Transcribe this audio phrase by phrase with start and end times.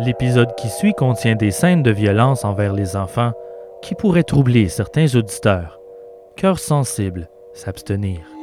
[0.00, 3.32] L'épisode qui suit contient des scènes de violence envers les enfants
[3.82, 5.80] qui pourraient troubler certains auditeurs.
[6.36, 8.37] Cœur sensible, s'abstenir.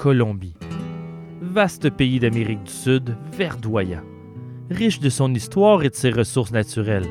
[0.00, 0.56] Colombie.
[1.42, 4.00] Vaste pays d'Amérique du Sud, verdoyant.
[4.70, 7.06] Riche de son histoire et de ses ressources naturelles.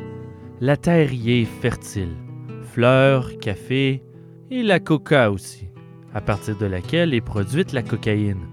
[0.60, 2.16] La terre y est fertile.
[2.64, 4.02] Fleurs, café
[4.50, 5.70] et la coca aussi,
[6.16, 8.48] à partir de laquelle est produite la cocaïne.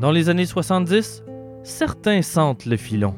[0.00, 1.22] Dans les années 70,
[1.64, 3.14] certains sentent le filon,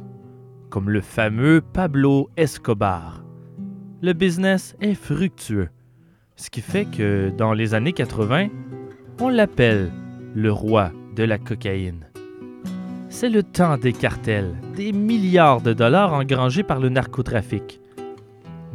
[0.70, 3.24] comme le fameux Pablo Escobar.
[4.02, 5.68] Le business est fructueux,
[6.34, 8.48] ce qui fait que dans les années 80,
[9.20, 9.92] on l'appelle
[10.34, 12.06] le roi de la cocaïne.
[13.08, 17.80] C'est le temps des cartels, des milliards de dollars engrangés par le narcotrafic.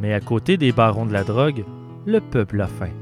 [0.00, 1.64] Mais à côté des barons de la drogue,
[2.06, 2.94] le peuple a faim.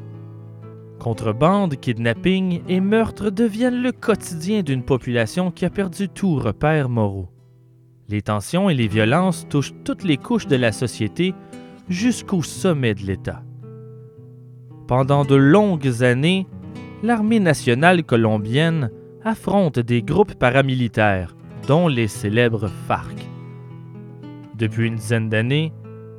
[0.99, 7.29] Contrebande, kidnapping et meurtre deviennent le quotidien d'une population qui a perdu tout repère moraux.
[8.09, 11.35] Les tensions et les violences touchent toutes les couches de la société
[11.89, 13.43] jusqu'au sommet de l'État.
[14.89, 16.49] Pendant de longues années,
[17.03, 18.91] l'armée nationale colombienne
[19.25, 23.17] affronte des groupes paramilitaires, dont les célèbres FARC.
[24.57, 25.73] Depuis une dizaine d'années,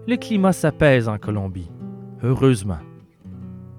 [0.08, 1.70] le climat s'apaise en Colombie,
[2.24, 2.80] heureusement.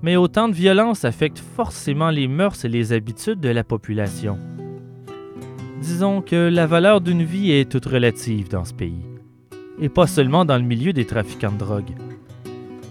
[0.03, 4.39] Mais autant de violence affecte forcément les mœurs et les habitudes de la population.
[5.81, 9.05] Disons que la valeur d'une vie est toute relative dans ce pays,
[9.81, 11.95] et pas seulement dans le milieu des trafiquants de drogue.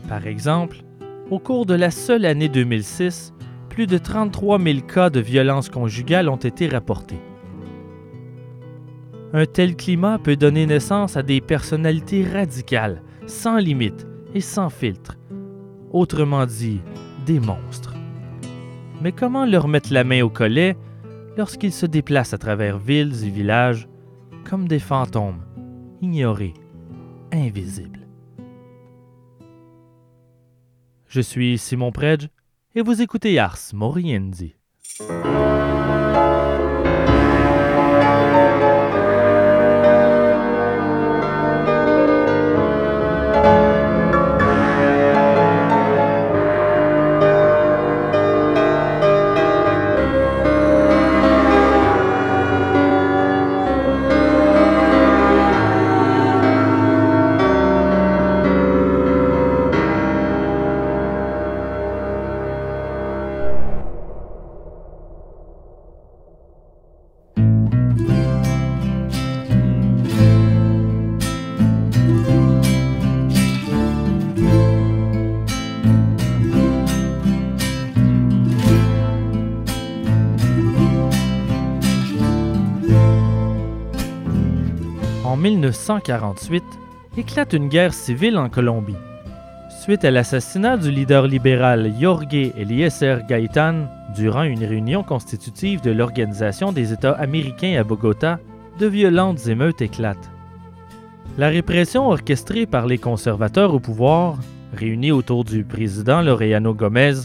[0.07, 0.77] Par exemple,
[1.30, 3.33] au cours de la seule année 2006,
[3.80, 7.22] plus de 33 000 cas de violence conjugale ont été rapportés.
[9.32, 15.16] Un tel climat peut donner naissance à des personnalités radicales, sans limite et sans filtre.
[15.92, 16.82] Autrement dit,
[17.26, 17.94] des monstres.
[19.02, 20.76] Mais comment leur mettre la main au collet
[21.38, 23.88] lorsqu'ils se déplacent à travers villes et villages
[24.44, 25.46] comme des fantômes,
[26.02, 26.54] ignorés,
[27.32, 28.06] invisibles?
[31.08, 32.28] Je suis Simon Predge
[32.80, 34.56] et vous écoutez Ars Moriendi.
[85.89, 86.64] 1948,
[87.17, 88.95] éclate une guerre civile en Colombie.
[89.82, 96.72] Suite à l'assassinat du leader libéral Jorge Eliezer Gaitan durant une réunion constitutive de l'Organisation
[96.72, 98.39] des États américains à Bogota,
[98.78, 100.30] de violentes émeutes éclatent.
[101.39, 104.38] La répression orchestrée par les conservateurs au pouvoir,
[104.76, 107.16] réunis autour du président Laureano Gomez,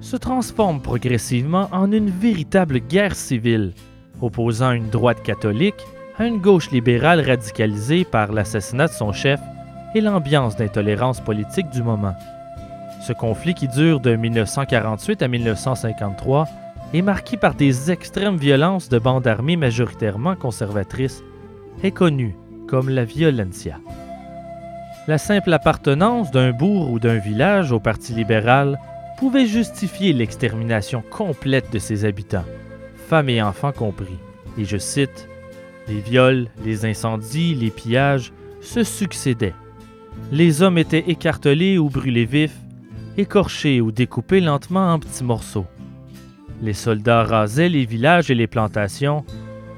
[0.00, 3.74] se transforme progressivement en une véritable guerre civile,
[4.22, 5.84] opposant une droite catholique
[6.18, 9.40] à une gauche libérale radicalisée par l'assassinat de son chef
[9.94, 12.14] et l'ambiance d'intolérance politique du moment.
[13.02, 16.48] Ce conflit qui dure de 1948 à 1953
[16.94, 21.22] est marqué par des extrêmes violences de bandes armées majoritairement conservatrices
[21.82, 22.36] est connu
[22.66, 23.78] comme la violencia.
[25.06, 28.80] La simple appartenance d'un bourg ou d'un village au Parti libéral
[29.18, 32.44] pouvait justifier l'extermination complète de ses habitants,
[33.08, 34.18] femmes et enfants compris.
[34.58, 35.28] Et je cite,
[35.88, 39.54] Les viols, les incendies, les pillages se succédaient.
[40.32, 42.56] Les hommes étaient écartelés ou brûlés vifs,
[43.16, 45.66] écorchés ou découpés lentement en petits morceaux.
[46.62, 49.24] Les soldats rasaient les villages et les plantations,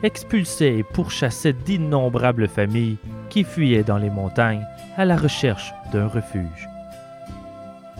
[0.03, 4.65] expulsaient et pourchassaient d'innombrables familles qui fuyaient dans les montagnes
[4.97, 6.69] à la recherche d'un refuge.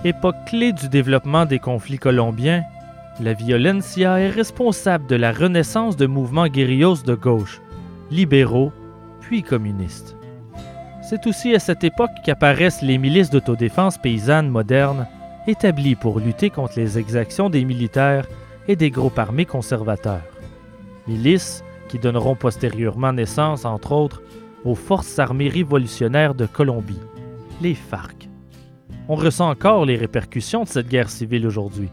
[0.05, 2.63] Époque clé du développement des conflits colombiens,
[3.21, 7.61] la violencia est responsable de la renaissance de mouvements guérillos de gauche,
[8.11, 8.73] libéraux,
[9.21, 10.17] puis communistes.
[11.09, 15.07] C'est aussi à cette époque qu'apparaissent les milices d'autodéfense paysannes modernes,
[15.47, 18.27] établies pour lutter contre les exactions des militaires
[18.67, 20.27] et des groupes armés conservateurs.
[21.07, 24.23] Milices qui donneront postérieurement naissance, entre autres,
[24.65, 27.01] aux forces armées révolutionnaires de Colombie,
[27.63, 28.29] les FARC.
[29.09, 31.89] On ressent encore les répercussions de cette guerre civile aujourd'hui.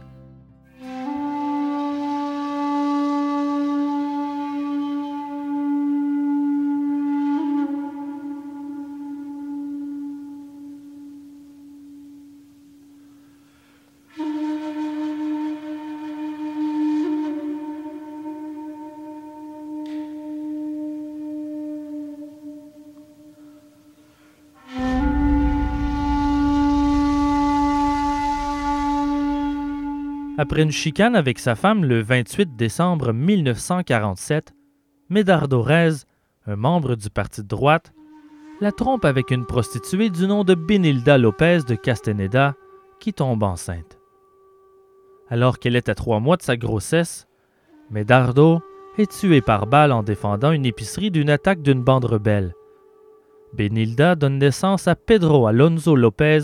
[30.46, 34.54] Après une chicane avec sa femme le 28 décembre 1947,
[35.10, 36.06] Medardo Rez,
[36.46, 37.94] un membre du parti de droite,
[38.62, 42.54] la trompe avec une prostituée du nom de Benilda Lopez de Castaneda,
[43.00, 43.98] qui tombe enceinte.
[45.30, 47.26] Alors qu'elle est à trois mois de sa grossesse,
[47.90, 48.62] Medardo
[49.00, 52.54] est tué par balle en défendant une épicerie d'une attaque d'une bande rebelle.
[53.54, 56.42] Benilda donne naissance à Pedro Alonso Lopez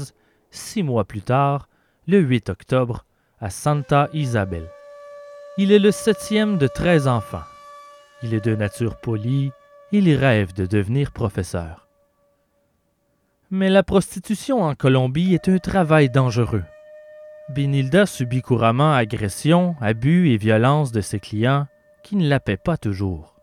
[0.49, 1.69] six mois plus tard,
[2.07, 3.05] le 8 octobre
[3.41, 4.69] à Santa Isabel.
[5.57, 7.43] Il est le septième de treize enfants.
[8.21, 9.51] Il est de nature polie,
[9.91, 11.87] il rêve de devenir professeur.
[13.49, 16.63] Mais la prostitution en Colombie est un travail dangereux.
[17.49, 21.67] Benilda subit couramment agressions, abus et violences de ses clients
[22.03, 23.35] qui ne la paient pas toujours.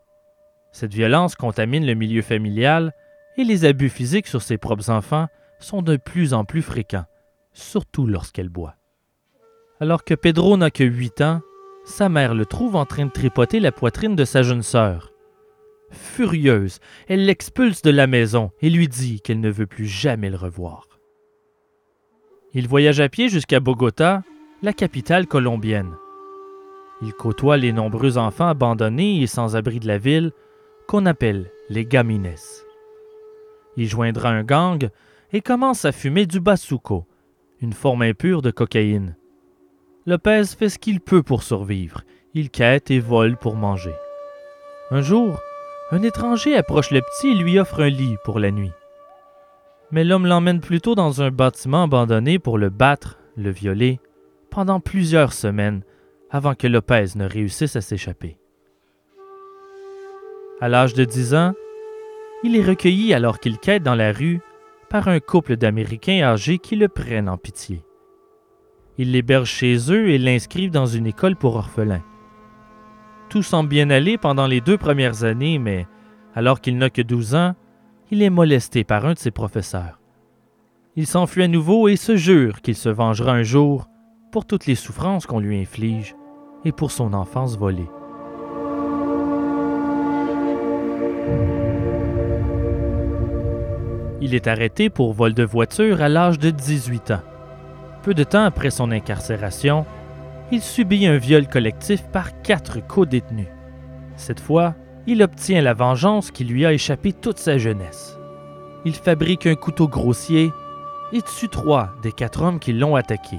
[0.71, 2.93] Cette violence contamine le milieu familial
[3.37, 5.27] et les abus physiques sur ses propres enfants
[5.59, 7.05] sont de plus en plus fréquents,
[7.53, 8.78] surtout lorsqu'elle boit.
[9.81, 11.41] Alors que Pedro n'a que huit ans,
[11.85, 15.13] sa mère le trouve en train de tripoter la poitrine de sa jeune sœur.
[15.91, 20.35] Furieuse, elle l'expulse de la maison et lui dit qu'elle ne veut plus jamais le
[20.35, 20.87] revoir.
[22.53, 24.23] Il voyage à pied jusqu'à Bogota,
[24.61, 25.95] la capitale colombienne.
[27.01, 30.31] Il côtoie les nombreux enfants abandonnés et sans abri de la ville,
[30.87, 32.35] qu'on appelle les gamines.
[33.77, 34.89] Il joindra un gang
[35.31, 37.05] et commence à fumer du basuco,
[37.61, 39.15] une forme impure de cocaïne.
[40.09, 42.01] Lopez fait ce qu'il peut pour survivre.
[42.33, 43.93] Il quête et vole pour manger.
[44.89, 45.39] Un jour,
[45.91, 48.71] un étranger approche le petit et lui offre un lit pour la nuit.
[49.91, 53.99] Mais l'homme l'emmène plutôt dans un bâtiment abandonné pour le battre, le violer,
[54.49, 55.83] pendant plusieurs semaines
[56.31, 58.39] avant que Lopez ne réussisse à s'échapper.
[60.59, 61.53] À l'âge de 10 ans,
[62.43, 64.41] il est recueilli alors qu'il quête dans la rue
[64.89, 67.83] par un couple d'Américains âgés qui le prennent en pitié.
[68.99, 72.03] Ils l'hébergent chez eux et l'inscrivent dans une école pour orphelins.
[73.29, 75.87] Tout semble bien aller pendant les deux premières années, mais
[76.35, 77.55] alors qu'il n'a que 12 ans,
[78.11, 80.01] il est molesté par un de ses professeurs.
[80.97, 83.87] Il s'enfuit à nouveau et se jure qu'il se vengera un jour
[84.33, 86.13] pour toutes les souffrances qu'on lui inflige
[86.65, 87.89] et pour son enfance volée.
[94.19, 97.21] Il est arrêté pour vol de voiture à l'âge de 18 ans.
[98.09, 99.85] Peu de temps après son incarcération,
[100.51, 103.49] il subit un viol collectif par quatre co-détenus.
[104.15, 104.73] Cette fois,
[105.05, 108.17] il obtient la vengeance qui lui a échappé toute sa jeunesse.
[108.83, 110.51] Il fabrique un couteau grossier
[111.13, 113.37] et tue trois des quatre hommes qui l'ont attaqué.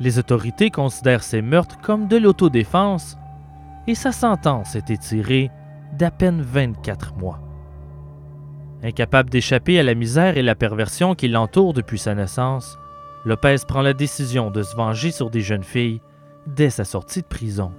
[0.00, 3.18] Les autorités considèrent ces meurtres comme de l'autodéfense
[3.86, 5.50] et sa sentence est étirée
[5.92, 7.40] d'à peine 24 mois.
[8.82, 12.78] Incapable d'échapper à la misère et la perversion qui l'entourent depuis sa naissance,
[13.24, 16.00] Lopez prend la décision de se venger sur des jeunes filles
[16.46, 17.72] dès sa sortie de prison.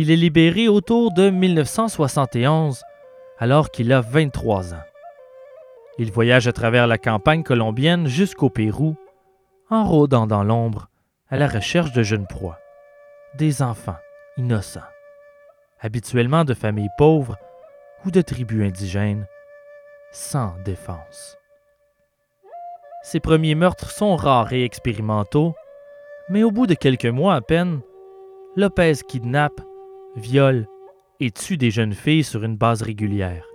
[0.00, 2.84] Il est libéré autour de 1971,
[3.40, 4.97] alors qu'il a 23 ans.
[5.98, 8.96] Il voyage à travers la campagne colombienne jusqu'au Pérou,
[9.68, 10.88] en rôdant dans l'ombre
[11.28, 12.58] à la recherche de jeunes proies,
[13.34, 13.98] des enfants
[14.36, 14.80] innocents,
[15.80, 17.36] habituellement de familles pauvres
[18.04, 19.26] ou de tribus indigènes,
[20.12, 21.36] sans défense.
[23.02, 25.54] Ces premiers meurtres sont rares et expérimentaux,
[26.28, 27.80] mais au bout de quelques mois à peine,
[28.54, 29.60] Lopez kidnappe,
[30.14, 30.66] viole
[31.18, 33.47] et tue des jeunes filles sur une base régulière.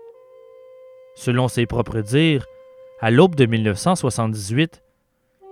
[1.15, 2.45] Selon ses propres dires,
[2.99, 4.81] à l'aube de 1978,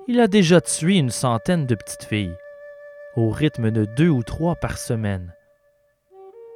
[0.08, 2.36] il a déjà tué une centaine de petites filles,
[3.16, 5.34] au rythme de deux ou trois par semaine.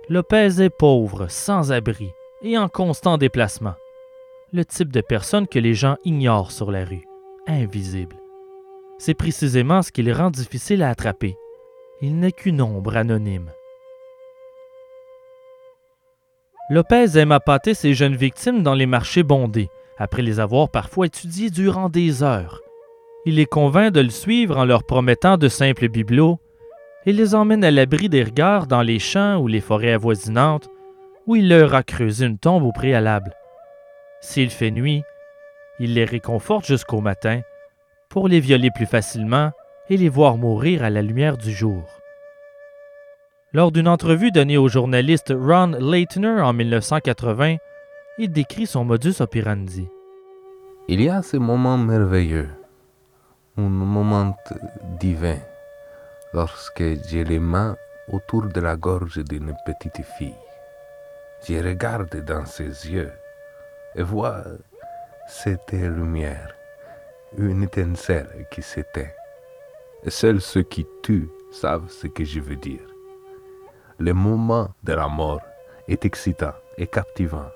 [0.10, 2.10] Lopez est pauvre, sans abri,
[2.42, 3.76] et en constant déplacement.
[4.54, 7.06] Le type de personne que les gens ignorent sur la rue,
[7.48, 8.16] invisible.
[8.98, 11.36] C'est précisément ce qui les rend difficile à attraper.
[12.02, 13.52] Il n'est qu'une ombre anonyme.
[16.69, 19.69] Lopez aime appâter ses jeunes victimes dans les marchés bondés,
[20.00, 22.62] après les avoir parfois étudiés durant des heures.
[23.25, 26.39] Il les convainc de le suivre en leur promettant de simples bibelots
[27.05, 30.67] et les emmène à l'abri des regards dans les champs ou les forêts avoisinantes,
[31.27, 33.36] où il leur a creusé une tombe au préalable.
[34.22, 35.03] S'il fait nuit,
[35.79, 37.41] il les réconforte jusqu'au matin
[38.10, 39.51] pour les violer plus facilement
[39.89, 41.84] et les voir mourir à la lumière du jour.
[43.56, 47.56] Lors d'une entrevue donnée au journaliste Ron Leitner en 1980,
[48.18, 49.88] il décrit son modus operandi.
[50.90, 52.50] Il y a ce moment merveilleux,
[53.58, 54.36] un moment
[55.00, 55.38] divin,
[56.34, 57.78] lorsque j'ai les mains
[58.12, 60.36] autour de la gorge d'une petite fille.
[61.48, 63.14] Je regarde dans ses yeux
[63.96, 64.44] et vois
[65.30, 66.54] cette lumière,
[67.38, 69.14] une étincelle qui s'éteint.
[70.08, 72.95] Seuls ceux qui tuent savent ce que je veux dire.
[73.98, 75.42] Le moment de la mort
[75.88, 77.50] est excitant et captivant.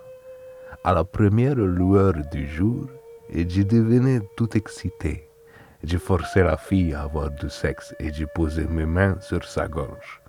[0.85, 2.85] À la première lueur du jour,
[3.29, 5.27] je devenais tout excité.
[5.83, 9.67] Je forçais la fille à avoir du sexe et je posais mes mains sur sa
[9.67, 10.21] gorge.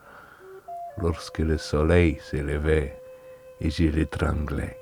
[1.00, 3.00] Lorsque le soleil s'élevait
[3.60, 4.76] et je l'étranglais,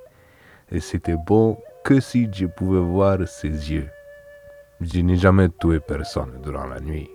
[0.72, 3.90] et c'était bon que si je pouvais voir ses yeux.
[4.80, 7.10] Je n'ai jamais tué personne durant la nuit.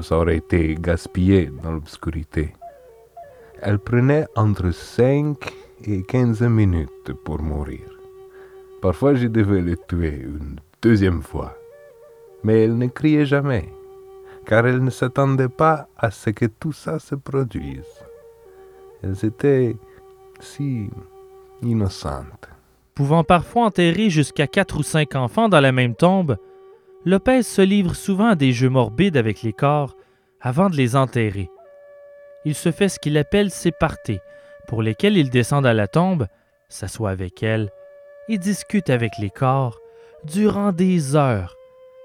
[0.00, 2.52] Ça aurait été gaspillé dans l'obscurité.
[3.66, 5.38] Elle prenait entre 5
[5.86, 7.80] et 15 minutes pour mourir.
[8.82, 11.56] Parfois, je devais le tuer une deuxième fois.
[12.42, 13.70] Mais elle ne criait jamais,
[14.44, 17.88] car elle ne s'attendait pas à ce que tout ça se produise.
[19.02, 19.76] Elle était
[20.40, 20.90] si
[21.62, 22.50] innocente.
[22.94, 26.36] Pouvant parfois enterrer jusqu'à quatre ou cinq enfants dans la même tombe,
[27.06, 29.96] Lopez se livre souvent à des jeux morbides avec les corps
[30.42, 31.48] avant de les enterrer.
[32.44, 34.20] Il se fait ce qu'il appelle ses parties,
[34.68, 36.26] pour lesquels il descend à la tombe,
[36.68, 37.70] s'assoit avec elle
[38.28, 39.78] et discute avec les corps
[40.24, 41.56] durant des heures,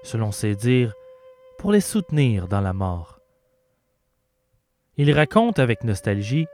[0.02, 0.94] selon ses dires,
[1.58, 3.20] pour les soutenir dans la mort.
[4.96, 6.46] Il raconte avec nostalgie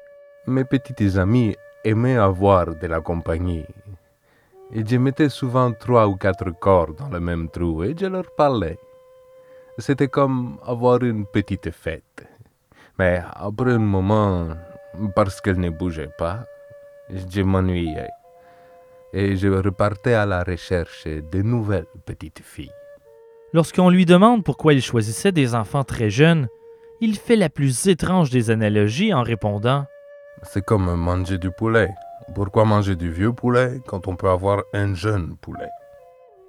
[0.46, 3.64] Mes petites amies aimaient avoir de la compagnie
[4.72, 8.30] et je mettais souvent trois ou quatre corps dans le même trou et je leur
[8.36, 8.78] parlais.
[9.78, 12.25] C'était comme avoir une petite fête.
[12.98, 14.48] Mais après un moment,
[15.14, 16.46] parce qu'elle ne bougeait pas,
[17.10, 18.08] je m'ennuyais.
[19.12, 22.72] Et je repartais à la recherche de nouvelles petites filles.
[23.52, 26.48] Lorsqu'on lui demande pourquoi il choisissait des enfants très jeunes,
[27.00, 29.84] il fait la plus étrange des analogies en répondant
[30.42, 31.90] C'est comme manger du poulet.
[32.34, 35.68] Pourquoi manger du vieux poulet quand on peut avoir un jeune poulet?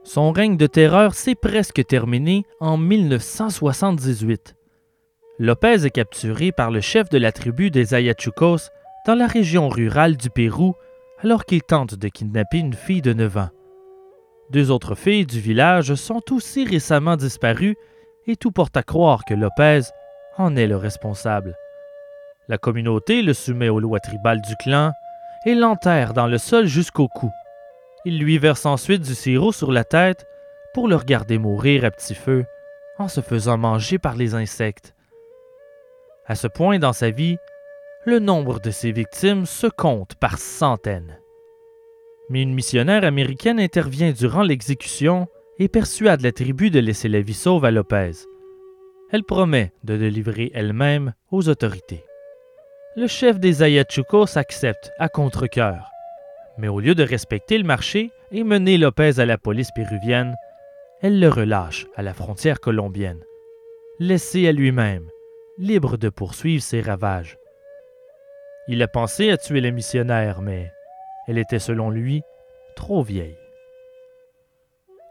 [0.04, 4.57] Son règne de terreur s'est presque terminé en 1978.
[5.40, 8.72] Lopez est capturé par le chef de la tribu des Ayachucos
[9.06, 10.74] dans la région rurale du Pérou
[11.22, 13.50] alors qu'il tente de kidnapper une fille de 9 ans.
[14.50, 17.76] Deux autres filles du village sont aussi récemment disparues
[18.26, 19.82] et tout porte à croire que Lopez
[20.40, 21.56] en est le responsable.
[22.48, 24.92] La communauté le soumet aux lois tribales du clan
[25.46, 27.30] et l'enterre dans le sol jusqu'au cou.
[28.06, 30.26] Il lui verse ensuite du sirop sur la tête
[30.74, 32.46] pour le regarder mourir à petit feu
[32.98, 34.96] en se faisant manger par les insectes.
[36.28, 37.38] À ce point dans sa vie,
[38.06, 41.20] le nombre de ses victimes se compte par centaines.
[42.30, 45.28] Mais une missionnaire américaine intervient durant l'exécution
[45.60, 48.12] et persuade la tribu de laisser la vie sauve à Lopez.
[49.12, 52.04] Elle promet de le livrer elle-même aux autorités
[52.98, 55.92] le chef des Ayachucos accepte à contre-coeur.
[56.58, 60.34] Mais au lieu de respecter le marché et mener Lopez à la police péruvienne,
[61.04, 63.24] elle le relâche à la frontière colombienne,
[64.00, 65.08] laissé à lui-même,
[65.58, 67.38] libre de poursuivre ses ravages.
[68.68, 70.72] Il a pensé à tuer la missionnaire, mais
[71.28, 72.22] elle était selon lui
[72.76, 73.38] trop vieille.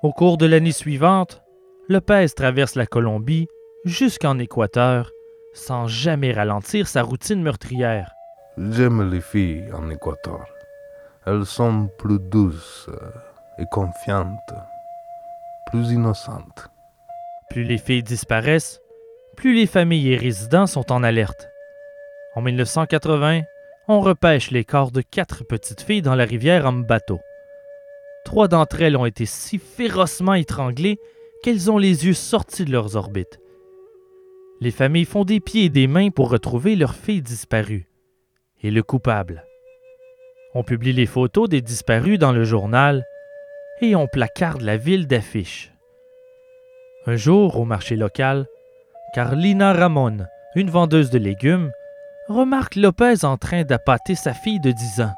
[0.03, 1.43] Au cours de l'année suivante,
[1.89, 3.49] Lopez traverse la Colombie
[3.85, 5.11] jusqu'en Équateur
[5.55, 8.13] sans jamais ralentir sa routine meurtrière.
[8.59, 10.47] J'aime les filles en Équateur.
[11.27, 12.89] Elles sont plus douces
[13.59, 14.55] et confiantes,
[15.71, 16.71] plus innocentes.
[17.51, 18.81] Plus les filles disparaissent,
[19.37, 21.49] plus les familles et résidents sont en alerte.
[22.35, 23.43] En 1980,
[23.89, 27.21] on repêche les corps de quatre petites filles dans la rivière bateau.
[28.25, 30.99] Trois d'entre elles ont été si férocement étranglées
[31.43, 33.39] qu'elles ont les yeux sortis de leurs orbites.
[34.61, 37.89] Les familles font des pieds et des mains pour retrouver leur fille disparue.
[38.63, 39.45] Et le coupable?
[40.55, 43.05] On publie les photos des disparus dans le journal
[43.83, 45.73] et on placarde la ville d'affiches.
[47.07, 48.47] Un jour, au marché local,
[49.17, 51.71] Carlina Ramon, une vendeuse de légumes,
[52.29, 55.15] remarque Lopez en train d'appâter sa fille de 10 ans.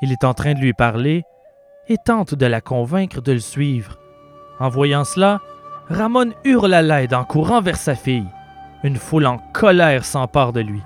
[0.00, 1.22] Il est en train de lui parler
[1.86, 4.00] et tente de la convaincre de le suivre.
[4.58, 5.38] En voyant cela,
[5.88, 8.26] Ramon hurle à l'aide en courant vers sa fille.
[8.82, 10.82] Une foule en colère s'empare de lui.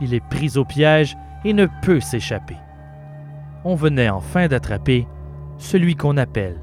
[0.00, 2.56] Il est pris au piège et ne peut s'échapper.
[3.62, 5.06] On venait enfin d'attraper
[5.58, 6.60] celui qu'on appelle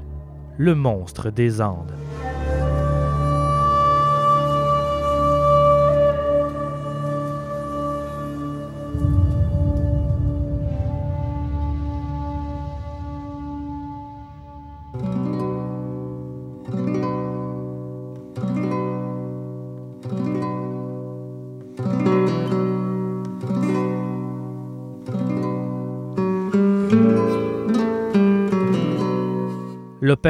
[0.58, 1.94] le monstre des Andes.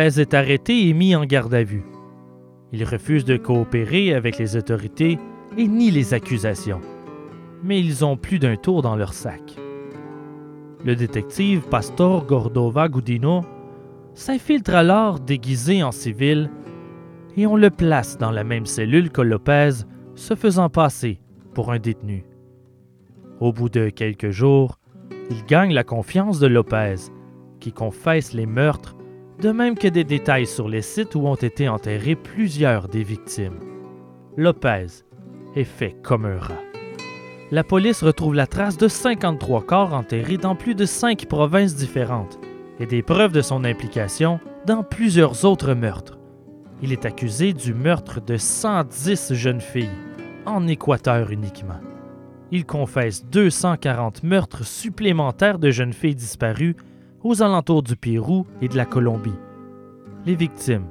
[0.07, 1.85] Est arrêté et mis en garde à vue.
[2.73, 5.19] Il refuse de coopérer avec les autorités
[5.59, 6.81] et nie les accusations.
[7.65, 9.57] Mais ils ont plus d'un tour dans leur sac.
[10.85, 13.45] Le détective Pastor Gordova Gudino
[14.15, 16.51] s'infiltre alors déguisé en civil
[17.37, 19.71] et on le place dans la même cellule que Lopez,
[20.15, 21.21] se faisant passer
[21.53, 22.25] pour un détenu.
[23.41, 24.79] Au bout de quelques jours,
[25.31, 26.95] il gagne la confiance de Lopez,
[27.59, 28.96] qui confesse les meurtres
[29.41, 33.59] de même que des détails sur les sites où ont été enterrés plusieurs des victimes.
[34.37, 34.87] Lopez
[35.55, 36.61] est fait comme un rat.
[37.51, 42.39] La police retrouve la trace de 53 corps enterrés dans plus de cinq provinces différentes
[42.81, 46.19] et des preuves de son implication dans plusieurs autres meurtres.
[46.83, 49.89] Il est accusé du meurtre de 110 jeunes filles,
[50.45, 51.81] en Équateur uniquement.
[52.51, 56.77] Il confesse 240 meurtres supplémentaires de jeunes filles disparues
[57.27, 59.35] aux alentours du Pérou et de la Colombie.
[60.27, 60.87] Les victimes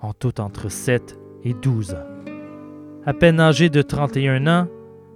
[0.00, 2.06] ont toutes entre 7 et 12 ans.
[3.04, 4.68] À peine âgé de 31 ans,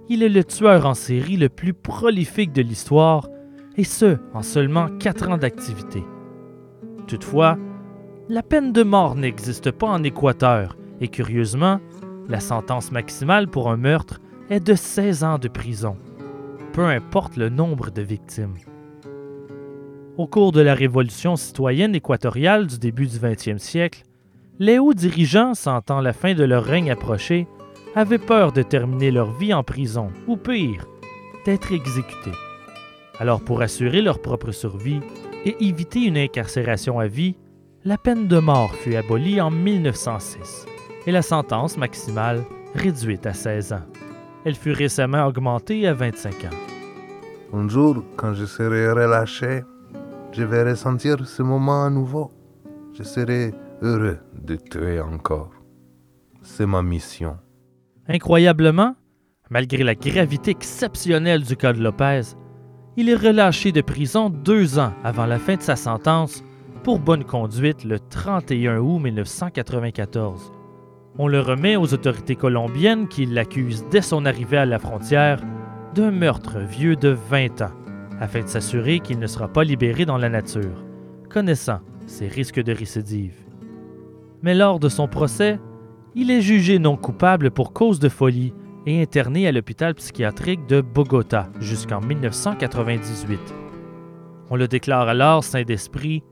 [0.09, 3.29] il est le tueur en série le plus prolifique de l'histoire,
[3.77, 6.03] et ce, en seulement 4 ans d'activité.
[7.07, 7.57] Toutefois,
[8.27, 11.79] la peine de mort n'existe pas en Équateur, et curieusement,
[12.27, 15.95] la sentence maximale pour un meurtre est de 16 ans de prison,
[16.73, 18.55] peu importe le nombre de victimes.
[20.17, 24.01] Au cours de la révolution citoyenne équatoriale du début du 20e siècle,
[24.57, 27.47] les hauts dirigeants, sentant la fin de leur règne approcher,
[27.93, 30.87] avaient peur de terminer leur vie en prison, ou pire,
[31.45, 32.31] d'être exécutés.
[33.19, 35.01] Alors pour assurer leur propre survie
[35.45, 37.35] et éviter une incarcération à vie,
[37.85, 40.65] la peine de mort fut abolie en 1906
[41.05, 43.85] et la sentence maximale réduite à 16 ans.
[44.45, 47.53] Elle fut récemment augmentée à 25 ans.
[47.53, 49.61] Un jour, quand je serai relâché,
[50.37, 52.31] je vais ressentir ce moment à nouveau.
[52.93, 55.49] Je serai heureux de tuer encore.
[56.43, 57.37] C'est ma mission.
[58.07, 58.95] Incroyablement,
[59.49, 62.21] malgré la gravité exceptionnelle du cas de Lopez,
[62.97, 66.43] il est relâché de prison deux ans avant la fin de sa sentence
[66.83, 70.51] pour bonne conduite le 31 août 1994.
[71.17, 75.41] On le remet aux autorités colombiennes qui l'accusent dès son arrivée à la frontière
[75.95, 77.86] d'un meurtre vieux de 20 ans
[78.19, 80.83] afin de s'assurer qu'il ne sera pas libéré dans la nature,
[81.29, 83.35] connaissant ses risques de récidive.
[84.41, 85.59] Mais lors de son procès,
[86.15, 88.53] il est jugé non coupable pour cause de folie
[88.85, 93.39] et interné à l'hôpital psychiatrique de Bogota jusqu'en 1998.
[94.49, 96.23] On le déclare alors saint d'esprit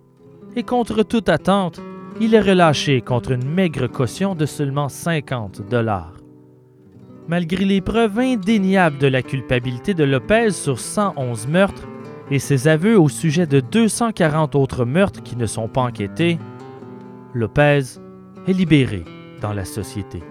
[0.56, 1.82] et contre toute attente,
[2.22, 6.15] il est relâché contre une maigre caution de seulement 50 dollars.
[7.28, 11.88] Malgré les preuves indéniables de la culpabilité de Lopez sur 111 meurtres
[12.30, 16.38] et ses aveux au sujet de 240 autres meurtres qui ne sont pas enquêtés,
[17.34, 17.82] Lopez
[18.48, 19.06] est libéré
[19.42, 20.22] dans la société.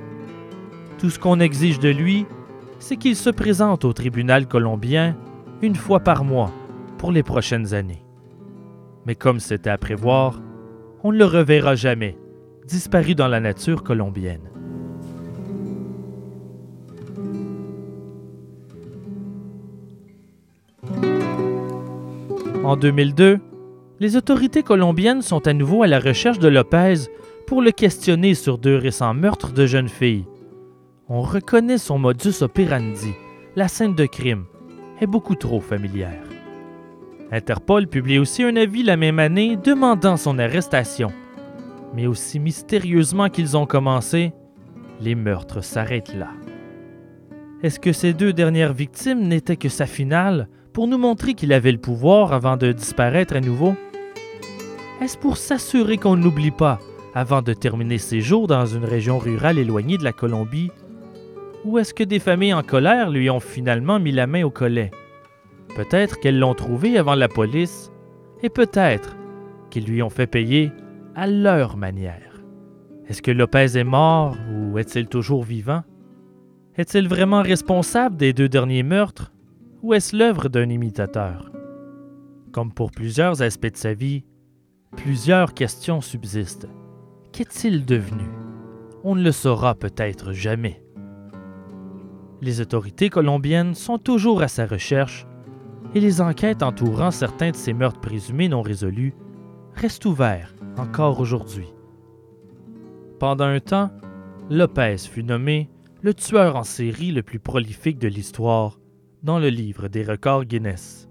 [0.98, 2.26] Tout ce qu'on exige de lui,
[2.78, 5.16] c'est qu'il se présente au tribunal colombien
[5.62, 6.52] une fois par mois
[6.98, 8.04] pour les prochaines années.
[9.04, 10.40] Mais comme c'était à prévoir,
[11.02, 12.16] on ne le reverra jamais,
[12.68, 14.53] disparu dans la nature colombienne.
[22.64, 23.40] En 2002,
[24.00, 26.94] les autorités colombiennes sont à nouveau à la recherche de Lopez
[27.46, 30.24] pour le questionner sur deux récents meurtres de jeunes filles.
[31.10, 33.12] On reconnaît son modus operandi,
[33.54, 34.46] la scène de crime,
[35.02, 36.24] est beaucoup trop familière.
[37.30, 41.12] Interpol publie aussi un avis la même année demandant son arrestation.
[41.94, 44.32] Mais aussi mystérieusement qu'ils ont commencé,
[45.02, 46.30] les meurtres s'arrêtent là.
[47.62, 50.48] Est-ce que ces deux dernières victimes n'étaient que sa finale?
[50.74, 53.76] Pour nous montrer qu'il avait le pouvoir avant de disparaître à nouveau?
[55.00, 56.80] Est-ce pour s'assurer qu'on ne l'oublie pas
[57.14, 60.72] avant de terminer ses jours dans une région rurale éloignée de la Colombie?
[61.64, 64.90] Ou est-ce que des familles en colère lui ont finalement mis la main au collet?
[65.76, 67.92] Peut-être qu'elles l'ont trouvé avant la police,
[68.42, 69.16] et peut-être
[69.70, 70.72] qu'ils lui ont fait payer
[71.14, 72.42] à leur manière.
[73.06, 75.84] Est-ce que Lopez est mort ou est-il toujours vivant?
[76.76, 79.33] Est-il vraiment responsable des deux derniers meurtres?
[79.84, 81.52] Ou est-ce l'œuvre d'un imitateur?
[82.52, 84.24] Comme pour plusieurs aspects de sa vie,
[84.96, 86.70] plusieurs questions subsistent.
[87.32, 88.24] Qu'est-il devenu?
[89.02, 90.82] On ne le saura peut-être jamais.
[92.40, 95.26] Les autorités colombiennes sont toujours à sa recherche
[95.94, 99.12] et les enquêtes entourant certains de ces meurtres présumés non résolus
[99.74, 101.74] restent ouvertes encore aujourd'hui.
[103.20, 103.90] Pendant un temps,
[104.48, 105.68] Lopez fut nommé
[106.00, 108.78] le tueur en série le plus prolifique de l'histoire
[109.24, 111.08] dans le livre des records Guinness.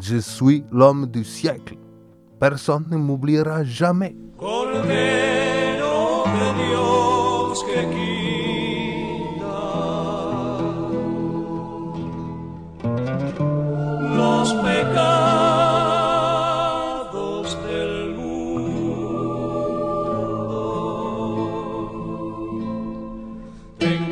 [0.00, 1.76] Je suis l'homme du siècle.
[2.40, 4.16] Personne ne m'oubliera jamais.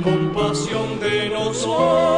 [0.05, 2.18] compasión de nosotros.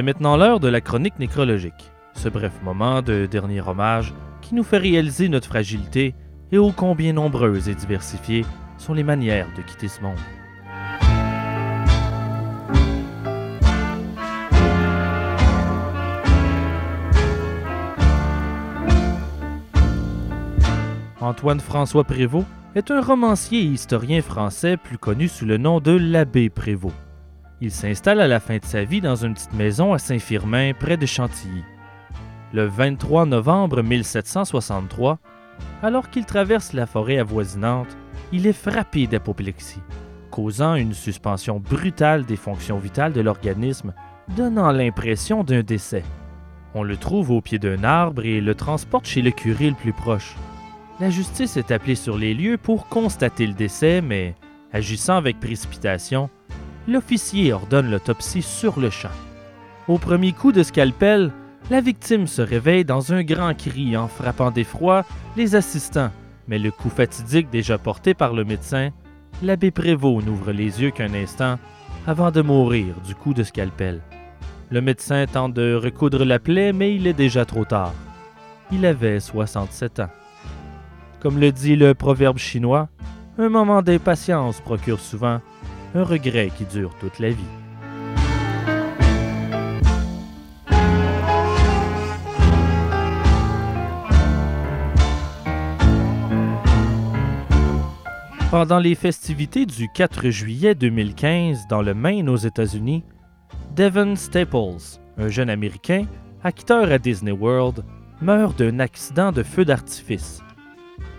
[0.00, 4.62] C'est maintenant l'heure de la chronique nécrologique, ce bref moment de dernier hommage qui nous
[4.62, 6.14] fait réaliser notre fragilité
[6.50, 8.46] et ô combien nombreuses et diversifiées
[8.78, 10.16] sont les manières de quitter ce monde.
[21.20, 26.48] Antoine-François Prévost est un romancier et historien français plus connu sous le nom de l'abbé
[26.48, 27.09] Prévost.
[27.62, 30.96] Il s'installe à la fin de sa vie dans une petite maison à Saint-Firmin, près
[30.96, 31.62] de Chantilly.
[32.54, 35.18] Le 23 novembre 1763,
[35.82, 37.98] alors qu'il traverse la forêt avoisinante,
[38.32, 39.82] il est frappé d'apoplexie,
[40.30, 43.92] causant une suspension brutale des fonctions vitales de l'organisme,
[44.34, 46.04] donnant l'impression d'un décès.
[46.74, 49.92] On le trouve au pied d'un arbre et le transporte chez le curé le plus
[49.92, 50.34] proche.
[50.98, 54.34] La justice est appelée sur les lieux pour constater le décès, mais,
[54.72, 56.30] agissant avec précipitation,
[56.88, 59.08] l'officier ordonne l'autopsie sur le champ.
[59.88, 61.32] Au premier coup de scalpel,
[61.70, 65.04] la victime se réveille dans un grand cri en frappant d'effroi
[65.36, 66.10] les assistants,
[66.48, 68.90] mais le coup fatidique déjà porté par le médecin,
[69.42, 71.58] l'abbé Prévost n'ouvre les yeux qu'un instant
[72.06, 74.00] avant de mourir du coup de scalpel.
[74.70, 77.92] Le médecin tente de recoudre la plaie, mais il est déjà trop tard.
[78.72, 80.10] Il avait 67 ans.
[81.20, 82.88] Comme le dit le proverbe chinois,
[83.38, 85.40] un moment d'impatience procure souvent
[85.94, 87.36] un regret qui dure toute la vie.
[98.50, 103.04] Pendant les festivités du 4 juillet 2015 dans le Maine aux États-Unis,
[103.76, 106.06] Devon Staples, un jeune Américain,
[106.42, 107.84] acteur à Disney World,
[108.20, 110.42] meurt d'un accident de feu d'artifice.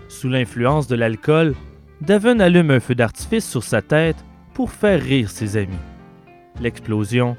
[0.08, 1.54] Sous l'influence de l'alcool,
[2.02, 4.22] Devon allume un feu d'artifice sur sa tête
[4.54, 5.74] pour faire rire ses amis.
[6.60, 7.36] L'explosion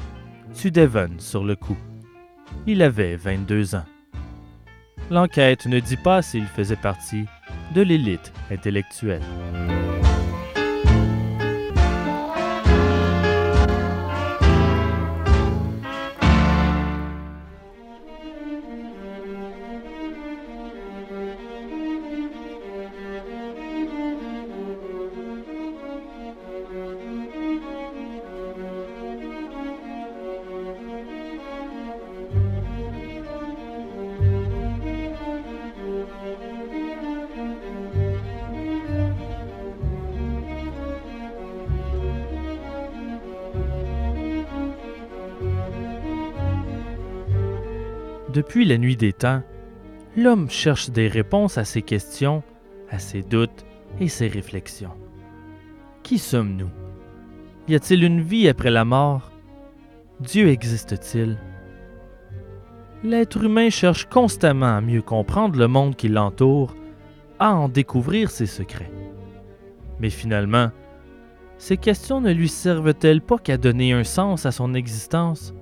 [0.54, 1.78] tue Devon sur le coup.
[2.68, 3.86] Il avait 22 ans.
[5.10, 7.26] L'enquête ne dit pas s'il faisait partie
[7.76, 9.22] de l'élite intellectuelle.
[48.34, 49.44] Depuis la nuit des temps,
[50.18, 52.42] l'homme cherche des réponses à ses questions,
[52.90, 53.64] à ses doutes
[54.00, 54.96] et ses réflexions.
[56.02, 56.72] Qui sommes-nous?
[57.68, 59.32] Y a-t-il une vie après la mort?
[60.20, 61.38] Dieu existe-t-il?
[63.04, 66.76] L'être humain cherche constamment à mieux comprendre le monde qui l'entoure,
[67.38, 68.92] à en découvrir ses secrets.
[70.00, 70.72] Mais finalement,
[71.60, 75.54] ces questions ne lui servent-elles pas qu'à donner un sens à son existence?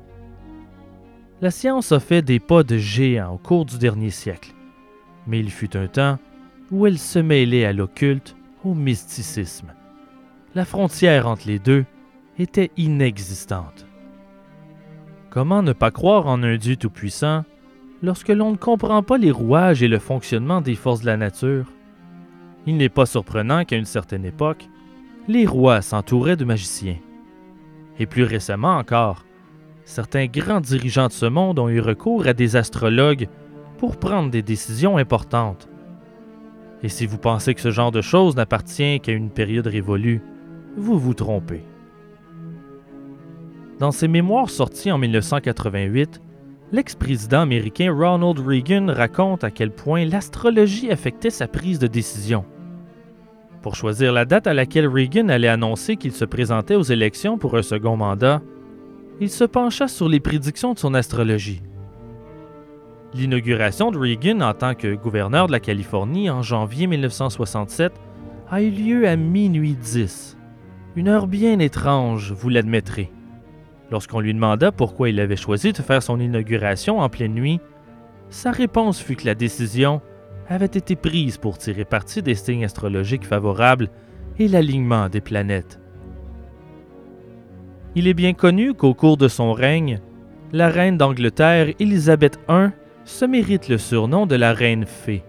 [1.41, 4.53] La science a fait des pas de géant au cours du dernier siècle,
[5.25, 6.19] mais il fut un temps
[6.69, 9.73] où elle se mêlait à l'occulte, au mysticisme.
[10.53, 11.83] La frontière entre les deux
[12.37, 13.87] était inexistante.
[15.31, 17.43] Comment ne pas croire en un Dieu tout-puissant
[18.03, 21.65] lorsque l'on ne comprend pas les rouages et le fonctionnement des forces de la nature?
[22.67, 24.67] Il n'est pas surprenant qu'à une certaine époque,
[25.27, 26.97] les rois s'entouraient de magiciens.
[27.97, 29.25] Et plus récemment encore,
[29.85, 33.27] certains grands dirigeants de ce monde ont eu recours à des astrologues
[33.77, 35.67] pour prendre des décisions importantes.
[36.83, 40.21] Et si vous pensez que ce genre de choses n'appartient qu'à une période révolue,
[40.77, 41.63] vous vous trompez.
[43.79, 46.21] Dans ses mémoires sortis en 1988,
[46.71, 52.45] l'ex-président américain Ronald Reagan raconte à quel point l'astrologie affectait sa prise de décision.
[53.61, 57.55] Pour choisir la date à laquelle Reagan allait annoncer qu'il se présentait aux élections pour
[57.57, 58.41] un second mandat,
[59.21, 61.61] il se pencha sur les prédictions de son astrologie.
[63.13, 67.93] L'inauguration de Reagan en tant que gouverneur de la Californie en janvier 1967
[68.49, 70.37] a eu lieu à minuit 10.
[70.95, 73.11] Une heure bien étrange, vous l'admettrez.
[73.91, 77.59] Lorsqu'on lui demanda pourquoi il avait choisi de faire son inauguration en pleine nuit,
[78.31, 80.01] sa réponse fut que la décision
[80.49, 83.89] avait été prise pour tirer parti des signes astrologiques favorables
[84.39, 85.80] et l'alignement des planètes.
[87.93, 89.99] Il est bien connu qu'au cours de son règne,
[90.53, 92.69] la reine d'Angleterre, Élisabeth I,
[93.03, 95.23] se mérite le surnom de la reine fée,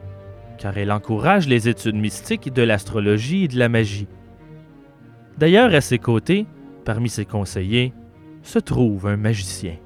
[0.59, 4.07] car elle encourage les études mystiques de l'astrologie et de la magie.
[5.39, 6.47] D'ailleurs, à ses côtés,
[6.85, 7.93] parmi ses conseillers,
[8.43, 9.77] se trouve un magicien.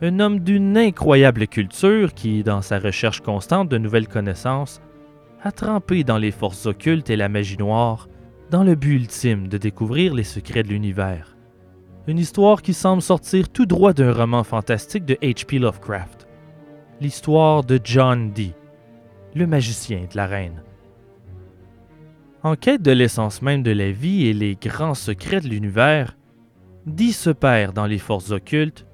[0.00, 4.80] Un homme d'une incroyable culture qui, dans sa recherche constante de nouvelles connaissances,
[5.44, 8.08] a trempé dans les forces occultes et la magie noire
[8.50, 11.31] dans le but ultime de découvrir les secrets de l'univers.
[12.08, 15.60] Une histoire qui semble sortir tout droit d'un roman fantastique de H.P.
[15.60, 16.26] Lovecraft.
[17.00, 18.54] L'histoire de John Dee,
[19.36, 20.64] le magicien de la reine.
[22.42, 26.16] En quête de l'essence même de la vie et les grands secrets de l'univers,
[26.86, 28.84] Dee se perd dans les forces occultes,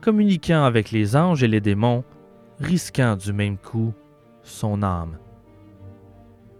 [0.00, 2.02] communiquant avec les anges et les démons,
[2.60, 3.92] risquant du même coup
[4.42, 5.18] son âme.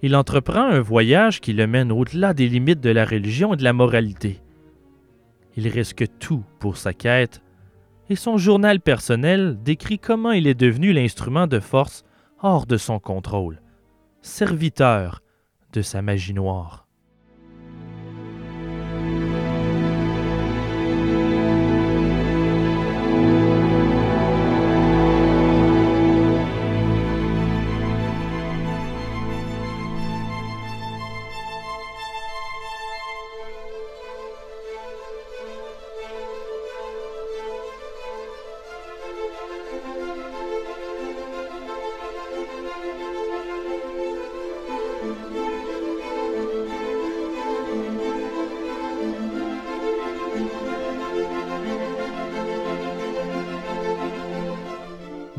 [0.03, 3.65] Il entreprend un voyage qui le mène au-delà des limites de la religion et de
[3.65, 4.43] la moralité
[5.59, 7.43] il risque tout pour sa quête,
[8.09, 12.05] et son journal personnel décrit comment il est devenu l'instrument de force
[12.41, 13.61] hors de son contrôle,
[14.23, 15.21] serviteur
[15.73, 16.88] de sa magie noire.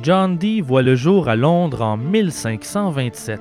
[0.10, 3.40] John Dee voit le jour à Londres en 1527.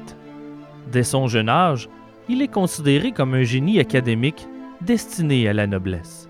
[0.92, 1.88] Dès son jeune âge,
[2.28, 4.46] il est considéré comme un génie académique
[4.82, 6.28] destiné à la noblesse.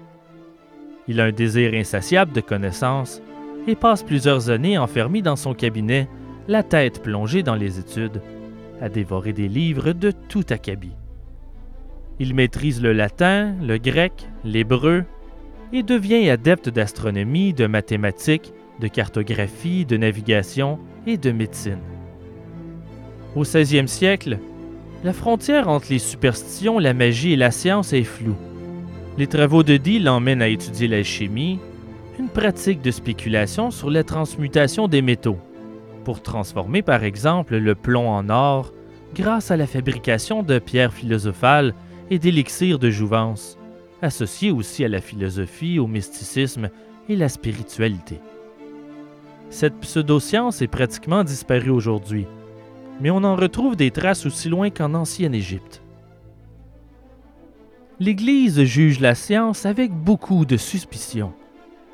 [1.09, 3.21] Il a un désir insatiable de connaissances
[3.67, 6.09] et passe plusieurs années enfermé dans son cabinet,
[6.47, 8.23] la tête plongée dans les études,
[8.81, 10.95] à dévorer des livres de tout acabit.
[12.21, 15.03] Il maîtrise le latin, le grec, l'hébreu
[15.73, 21.81] et devient adepte d'astronomie, de mathématiques, de cartographie, de navigation et de médecine.
[23.37, 24.39] Au 16e siècle,
[25.05, 28.37] la frontière entre les superstitions, la magie et la science est floue.
[29.17, 31.59] Les travaux de Dee l'emmènent à étudier l'alchimie,
[32.19, 35.39] une pratique de spéculation sur la transmutation des métaux,
[36.05, 38.73] pour transformer par exemple le plomb en or
[39.15, 41.75] grâce à la fabrication de pierres philosophales
[42.11, 43.59] et d'élixirs de jouvence,
[44.03, 46.71] associés aussi à la philosophie, au mysticisme
[47.09, 48.21] et la spiritualité.
[49.51, 52.27] Cette pseudo-science est pratiquement disparue aujourd'hui,
[53.01, 55.83] mais on en retrouve des traces aussi loin qu'en ancienne Égypte.
[57.99, 61.33] L'Église juge la science avec beaucoup de suspicion,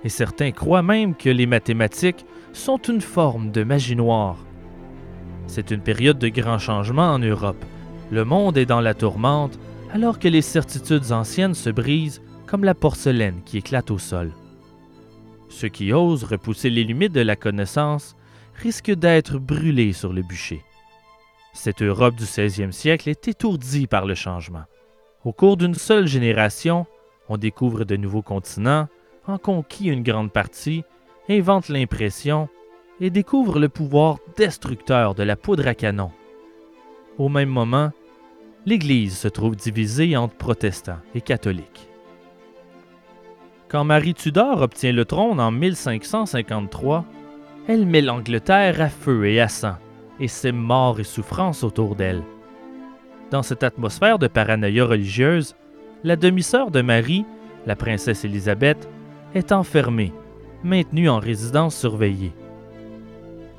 [0.02, 4.36] et certains croient même que les mathématiques sont une forme de magie noire.
[5.46, 7.64] C'est une période de grands changements en Europe.
[8.10, 9.58] Le monde est dans la tourmente,
[9.92, 14.32] alors que les certitudes anciennes se brisent comme la porcelaine qui éclate au sol.
[15.48, 18.16] Ceux qui osent repousser les limites de la connaissance
[18.54, 20.62] risquent d'être brûlés sur le bûcher.
[21.52, 24.64] Cette Europe du 16e siècle est étourdie par le changement.
[25.24, 26.86] Au cours d'une seule génération,
[27.28, 28.88] on découvre de nouveaux continents,
[29.26, 30.84] en conquit une grande partie,
[31.28, 32.48] invente l'impression
[33.00, 36.10] et découvre le pouvoir destructeur de la poudre à canon.
[37.18, 37.92] Au même moment,
[38.66, 41.88] l'Église se trouve divisée entre protestants et catholiques.
[43.74, 47.04] Quand Marie Tudor obtient le trône en 1553,
[47.66, 49.74] elle met l'Angleterre à feu et à sang,
[50.20, 52.22] et sème mort et souffrance autour d'elle.
[53.32, 55.56] Dans cette atmosphère de paranoïa religieuse,
[56.04, 57.24] la demi-sœur de Marie,
[57.66, 58.88] la princesse Élisabeth,
[59.34, 60.12] est enfermée,
[60.62, 62.32] maintenue en résidence surveillée.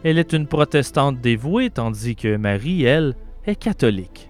[0.05, 4.29] Elle est une protestante dévouée tandis que Marie, elle, est catholique.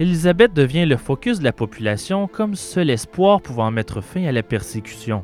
[0.00, 4.42] Élisabeth devient le focus de la population comme seul espoir pouvant mettre fin à la
[4.42, 5.22] persécution.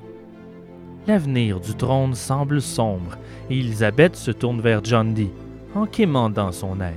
[1.06, 3.16] L'avenir du trône semble sombre
[3.48, 5.30] et Élisabeth se tourne vers John Dee
[5.74, 6.92] en quémandant son aide.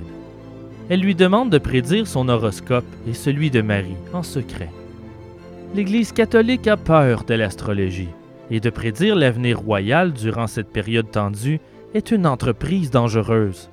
[0.90, 4.68] Elle lui demande de prédire son horoscope et celui de Marie en secret.
[5.74, 8.10] L'Église catholique a peur de l'astrologie
[8.50, 11.60] et de prédire l'avenir royal durant cette période tendue
[11.94, 13.70] est une entreprise dangereuse.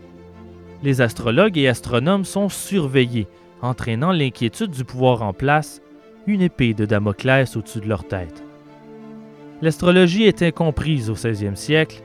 [0.82, 3.28] Les astrologues et astronomes sont surveillés,
[3.62, 5.82] entraînant l'inquiétude du pouvoir en place,
[6.28, 8.43] une épée de Damoclès au-dessus de leur tête.
[9.62, 12.04] L'astrologie est incomprise au 16e siècle.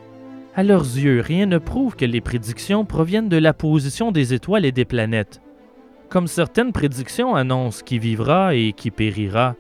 [0.55, 4.65] À leurs yeux, rien ne prouve que les prédictions proviennent de la position des étoiles
[4.65, 5.41] et des planètes.
[6.09, 9.55] Comme certaines prédictions annoncent qui vivra et qui périra,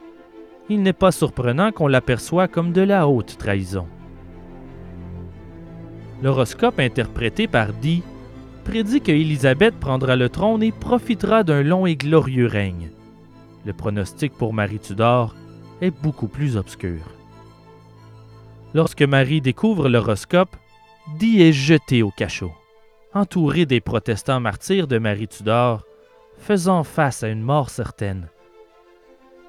[0.68, 3.86] il n'est pas surprenant qu'on l'aperçoit comme de la haute trahison.
[6.22, 8.02] L'horoscope interprété par Dee
[8.62, 12.90] prédit que Élisabeth prendra le trône et profitera d'un long et glorieux règne.
[13.64, 15.34] Le pronostic pour Marie Tudor
[15.80, 17.00] est beaucoup plus obscur.
[18.74, 20.56] Lorsque Marie découvre l'horoscope,
[21.18, 22.52] Dee est jeté au cachot,
[23.12, 25.84] entouré des protestants martyrs de Marie Tudor,
[26.38, 28.28] faisant face à une mort certaine.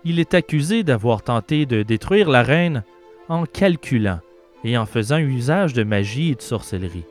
[0.04, 2.84] Il est accusé d'avoir tenté de détruire la reine
[3.30, 4.20] en calculant
[4.64, 7.06] et en faisant usage de magie et de sorcellerie.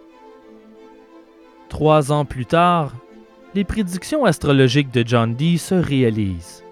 [1.73, 2.93] Trois ans plus tard,
[3.55, 6.63] les prédictions astrologiques de John Dee se réalisent.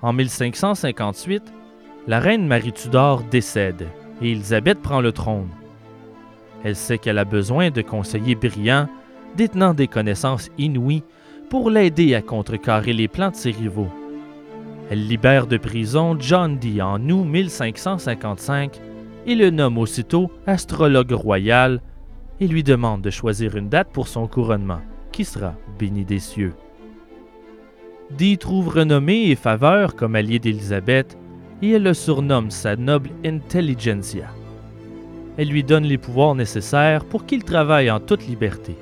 [0.00, 1.42] En 1558,
[2.06, 3.86] la reine Marie Tudor décède
[4.22, 5.50] et Élisabeth prend le trône.
[6.64, 8.88] Elle sait qu'elle a besoin de conseillers brillants,
[9.36, 11.04] détenant des connaissances inouïes,
[11.50, 13.90] pour l'aider à contrecarrer les plans de ses rivaux.
[14.90, 18.80] Elle libère de prison John Dee en août 1555
[19.26, 21.82] et le nomme aussitôt astrologue royal
[22.40, 24.80] et lui demande de choisir une date pour son couronnement,
[25.12, 26.54] qui sera béni des cieux.
[28.10, 31.16] Dee trouve renommée et faveur comme allié d'Élisabeth
[31.62, 34.28] et elle le surnomme sa noble intelligentsia.
[35.36, 38.76] Elle lui donne les pouvoirs nécessaires pour qu'il travaille en toute liberté.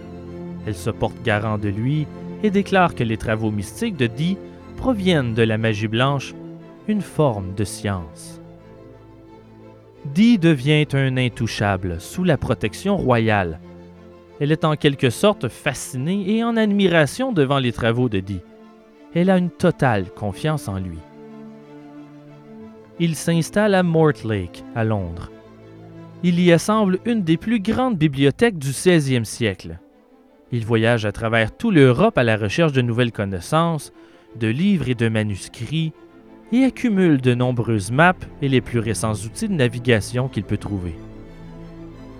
[0.66, 2.06] Elle se porte garant de lui
[2.42, 4.38] et déclare que les travaux mystiques de Dee
[4.76, 6.34] proviennent de la magie blanche,
[6.86, 8.37] une forme de science.
[10.14, 13.60] Dee devient un intouchable sous la protection royale.
[14.40, 18.40] Elle est en quelque sorte fascinée et en admiration devant les travaux de Dee.
[19.14, 20.98] Elle a une totale confiance en lui.
[22.98, 25.30] Il s'installe à Mortlake, à Londres.
[26.22, 29.78] Il y assemble une des plus grandes bibliothèques du 16e siècle.
[30.50, 33.92] Il voyage à travers toute l'Europe à la recherche de nouvelles connaissances,
[34.36, 35.92] de livres et de manuscrits,
[36.52, 40.94] et accumule de nombreuses maps et les plus récents outils de navigation qu'il peut trouver.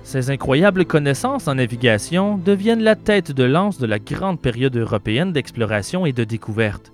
[0.05, 5.33] Ses incroyables connaissances en navigation deviennent la tête de lance de la grande période européenne
[5.33, 6.93] d'exploration et de découverte.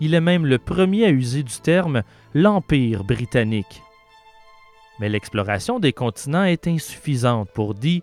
[0.00, 2.02] Il est même le premier à user du terme
[2.34, 3.82] l'Empire britannique.
[5.00, 8.02] Mais l'exploration des continents est insuffisante pour Dee,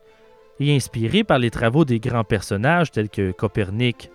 [0.59, 4.11] et inspiré par les travaux des grands personnages tels que Copernic,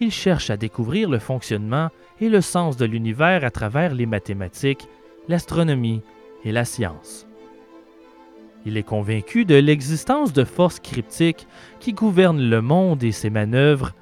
[0.00, 1.88] il cherche à découvrir le fonctionnement
[2.20, 4.88] et le sens de l'univers à travers les mathématiques,
[5.28, 6.02] l'astronomie
[6.44, 7.26] et la science.
[8.66, 11.46] Il est convaincu de l'existence de forces cryptiques
[11.78, 13.92] qui gouvernent le monde et ses manœuvres,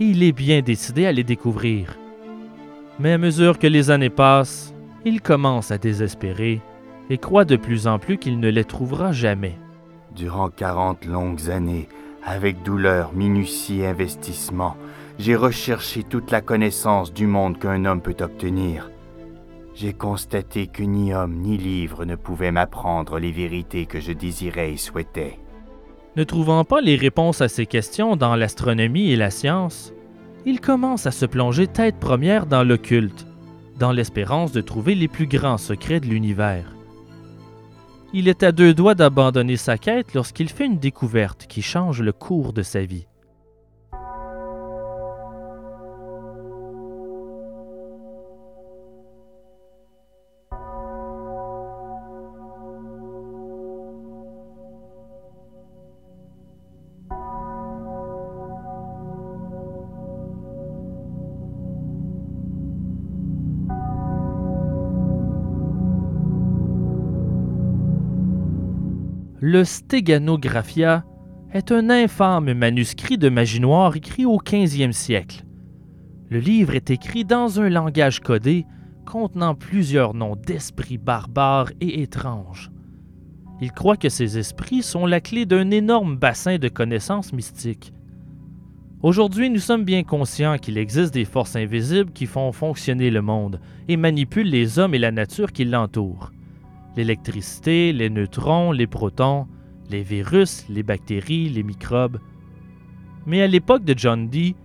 [0.00, 1.98] et il est bien décidé à les découvrir.
[2.98, 4.72] Mais à mesure que les années passent,
[5.04, 6.60] il commence à désespérer
[7.10, 9.58] et croit de plus en plus qu'il ne les trouvera jamais.
[10.14, 11.88] Durant quarante longues années,
[12.24, 14.76] avec douleur, minutie investissement,
[15.18, 18.90] j'ai recherché toute la connaissance du monde qu'un homme peut obtenir.
[19.74, 24.72] J'ai constaté que ni homme ni livre ne pouvaient m'apprendre les vérités que je désirais
[24.72, 25.38] et souhaitais.
[26.16, 29.92] Ne trouvant pas les réponses à ces questions dans l'astronomie et la science,
[30.46, 33.26] il commence à se plonger tête première dans l'occulte,
[33.78, 36.74] dans l'espérance de trouver les plus grands secrets de l'univers.
[38.12, 42.12] Il est à deux doigts d'abandonner sa quête lorsqu'il fait une découverte qui change le
[42.12, 43.06] cours de sa vie.
[69.50, 71.06] Le Steganographia
[71.54, 75.46] est un infâme manuscrit de magie noire écrit au 15e siècle.
[76.28, 78.66] Le livre est écrit dans un langage codé
[79.06, 82.70] contenant plusieurs noms d'esprits barbares et étranges.
[83.62, 87.94] Il croit que ces esprits sont la clé d'un énorme bassin de connaissances mystiques.
[89.02, 93.62] Aujourd'hui, nous sommes bien conscients qu'il existe des forces invisibles qui font fonctionner le monde
[93.88, 96.32] et manipulent les hommes et la nature qui l'entourent
[96.98, 99.46] l'électricité, les neutrons, les protons,
[99.88, 102.18] les virus, les bactéries, les microbes.
[103.24, 104.56] Mais à l'époque de John Dee,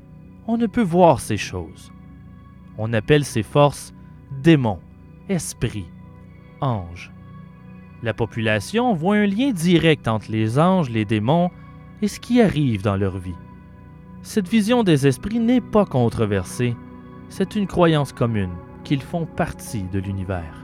[0.47, 1.91] on ne peut voir ces choses.
[2.79, 3.93] On appelle ces forces
[4.41, 4.79] démons,
[5.29, 5.91] esprits,
[6.59, 7.13] anges.
[8.01, 11.51] La population voit un lien direct entre les anges, les démons
[12.01, 13.37] et ce qui arrive dans leur vie.
[14.23, 16.75] Cette vision des esprits n'est pas controversée,
[17.29, 20.62] c'est une croyance commune qu'ils font partie de l'univers.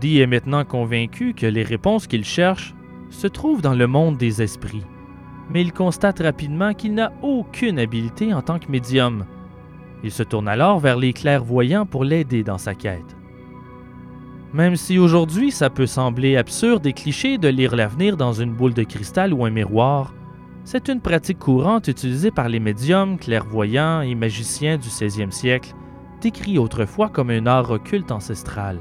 [0.00, 2.74] Dee est maintenant convaincu que les réponses qu'il cherche
[3.10, 4.86] se trouvent dans le monde des esprits,
[5.50, 9.26] mais il constate rapidement qu'il n'a aucune habileté en tant que médium.
[10.02, 13.16] Il se tourne alors vers les clairvoyants pour l'aider dans sa quête.
[14.54, 18.74] Même si aujourd'hui ça peut sembler absurde et cliché de lire l'avenir dans une boule
[18.74, 20.14] de cristal ou un miroir,
[20.64, 25.74] c'est une pratique courante utilisée par les médiums, clairvoyants et magiciens du 16e siècle,
[26.20, 28.78] décrit autrefois comme un art occulte ancestral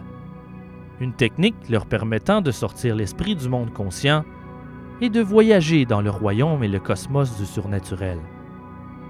[1.01, 4.23] une technique leur permettant de sortir l'esprit du monde conscient
[5.01, 8.19] et de voyager dans le royaume et le cosmos du surnaturel.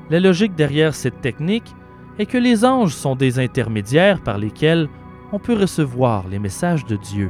[0.10, 1.76] La logique derrière cette technique
[2.18, 4.88] est que les anges sont des intermédiaires par lesquels
[5.34, 7.30] on peut recevoir les messages de Dieu.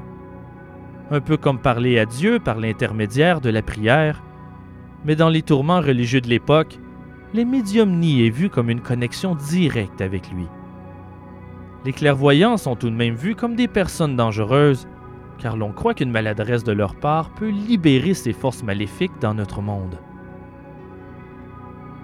[1.10, 4.24] Un peu comme parler à Dieu par l'intermédiaire de la prière,
[5.06, 6.78] mais dans les tourments religieux de l'époque,
[7.34, 10.46] les médiumnies est vu comme une connexion directe avec lui.
[11.84, 14.88] Les clairvoyants sont tout de même vus comme des personnes dangereuses,
[15.40, 19.62] car l'on croit qu'une maladresse de leur part peut libérer ces forces maléfiques dans notre
[19.62, 19.98] monde.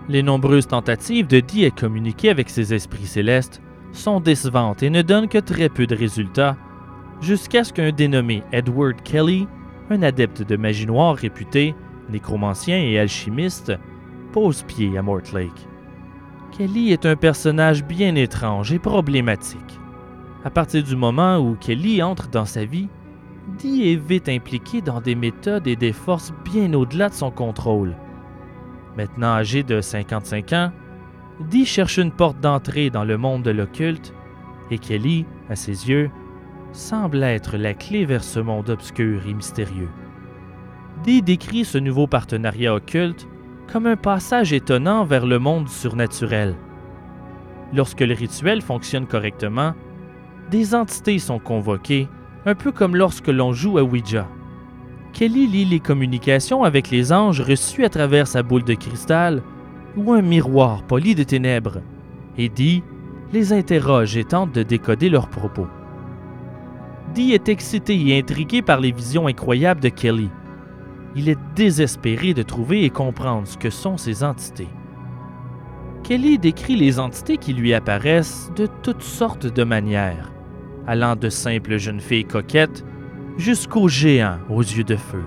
[0.10, 3.62] Les nombreuses tentatives de Dee à communiquer avec ces esprits célestes
[3.92, 6.58] sont décevantes et ne donnent que très peu de résultats,
[7.22, 9.48] jusqu'à ce qu'un dénommé Edward Kelly,
[9.90, 11.76] un adepte de magie noire réputé,
[12.10, 13.74] nécromancien et alchimiste,
[14.32, 15.68] pose pied à Mortlake.
[16.58, 19.80] Kelly est un personnage bien étrange et problématique.
[20.44, 22.90] À partir du moment où Kelly entre dans sa vie,
[23.60, 27.96] Dee est vite impliqué dans des méthodes et des forces bien au-delà de son contrôle.
[28.98, 30.72] Maintenant âgé de 55 ans,
[31.42, 34.12] Dee cherche une porte d'entrée dans le monde de l'occulte
[34.72, 36.10] et Kelly, à ses yeux,
[36.72, 39.90] semble être la clé vers ce monde obscur et mystérieux.
[41.04, 43.28] Dee décrit ce nouveau partenariat occulte
[43.72, 46.56] comme un passage étonnant vers le monde surnaturel.
[47.74, 49.74] Lorsque le rituel fonctionne correctement,
[50.50, 52.08] des entités sont convoquées,
[52.46, 54.28] un peu comme lorsque l'on joue à Ouija.
[55.12, 59.42] Kelly lit les communications avec les anges reçus à travers sa boule de cristal
[59.98, 61.82] ou un miroir poli de ténèbres,
[62.38, 62.84] et Dee
[63.34, 65.68] les interroge et tente de décoder leurs propos.
[67.14, 70.30] Dee est excité et intrigué par les visions incroyables de Kelly.
[71.16, 74.68] Il est désespéré de trouver et comprendre ce que sont ces entités.
[76.04, 80.32] Kelly décrit les entités qui lui apparaissent de toutes sortes de manières,
[80.86, 82.86] allant de simples jeunes filles coquettes
[83.38, 85.24] jusqu'aux géants aux yeux de feu.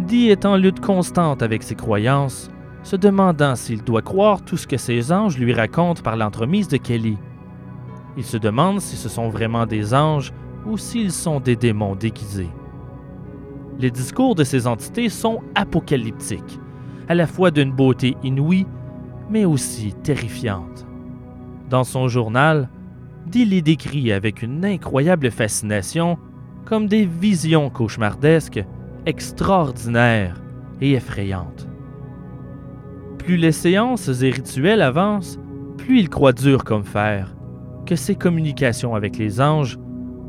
[0.00, 2.50] Dee est en lutte constante avec ses croyances,
[2.82, 6.78] se demandant s'il doit croire tout ce que ses anges lui racontent par l'entremise de
[6.78, 7.16] Kelly.
[8.16, 10.32] Il se demande si ce sont vraiment des anges
[10.66, 12.50] ou s'ils sont des démons déguisés.
[13.82, 16.60] Les discours de ces entités sont apocalyptiques,
[17.08, 18.64] à la fois d'une beauté inouïe,
[19.28, 20.86] mais aussi terrifiante.
[21.68, 22.68] Dans son journal,
[23.26, 26.16] Dee les décrit avec une incroyable fascination
[26.64, 28.64] comme des visions cauchemardesques,
[29.04, 30.40] extraordinaires
[30.80, 31.66] et effrayantes.
[33.18, 35.40] Plus les séances et rituels avancent,
[35.76, 37.34] plus il croit dur comme fer
[37.84, 39.76] que ses communications avec les anges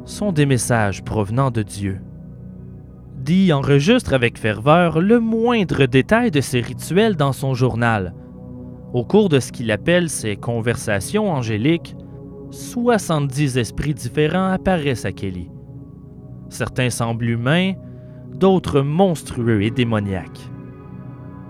[0.06, 2.02] sont des messages provenant de Dieu.
[3.24, 8.14] Dee enregistre avec ferveur le moindre détail de ses rituels dans son journal.
[8.92, 11.96] Au cours de ce qu'il appelle ses conversations angéliques,
[12.52, 15.50] 70 esprits différents apparaissent à Kelly.
[16.50, 17.74] Certains semblent humains,
[18.36, 20.50] d'autres monstrueux et démoniaques.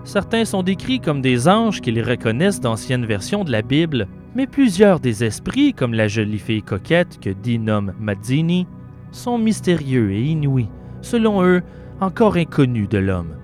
[0.04, 4.06] Certains sont décrits comme des anges qu'ils reconnaissent d'anciennes versions de la Bible,
[4.36, 8.68] mais plusieurs des esprits, comme la jolie fille coquette que Dee nomme Mazzini,
[9.10, 10.68] sont mystérieux et inouïs,
[11.04, 11.62] selon eux
[12.00, 13.36] encore inconnus de l'homme.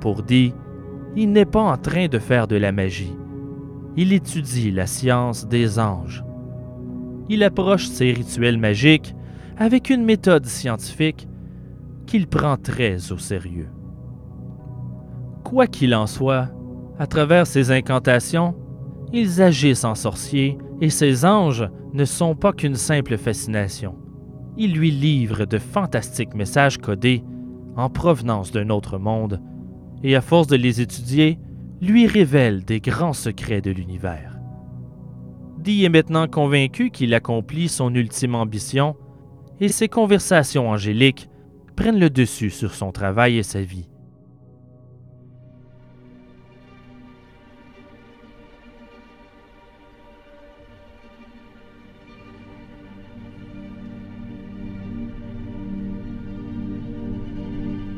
[0.00, 0.54] Pour Dee,
[1.16, 3.16] il n'est pas en train de faire de la magie.
[3.96, 6.24] Il étudie la science des anges.
[7.28, 9.14] Il approche ses rituels magiques
[9.58, 11.28] avec une méthode scientifique
[12.06, 13.68] qu'il prend très au sérieux.
[15.44, 16.48] Quoi qu'il en soit,
[16.98, 18.54] à travers ces incantations,
[19.12, 23.99] ils agissent en sorciers et ces anges ne sont pas qu'une simple fascination.
[24.62, 27.24] Ils lui livrent de fantastiques messages codés
[27.76, 29.40] en provenance d'un autre monde
[30.02, 31.38] et à force de les étudier,
[31.80, 34.38] lui révèlent des grands secrets de l'univers.
[35.56, 38.96] Dee est maintenant convaincu qu'il accomplit son ultime ambition
[39.60, 41.30] et ses conversations angéliques
[41.74, 43.89] prennent le dessus sur son travail et sa vie.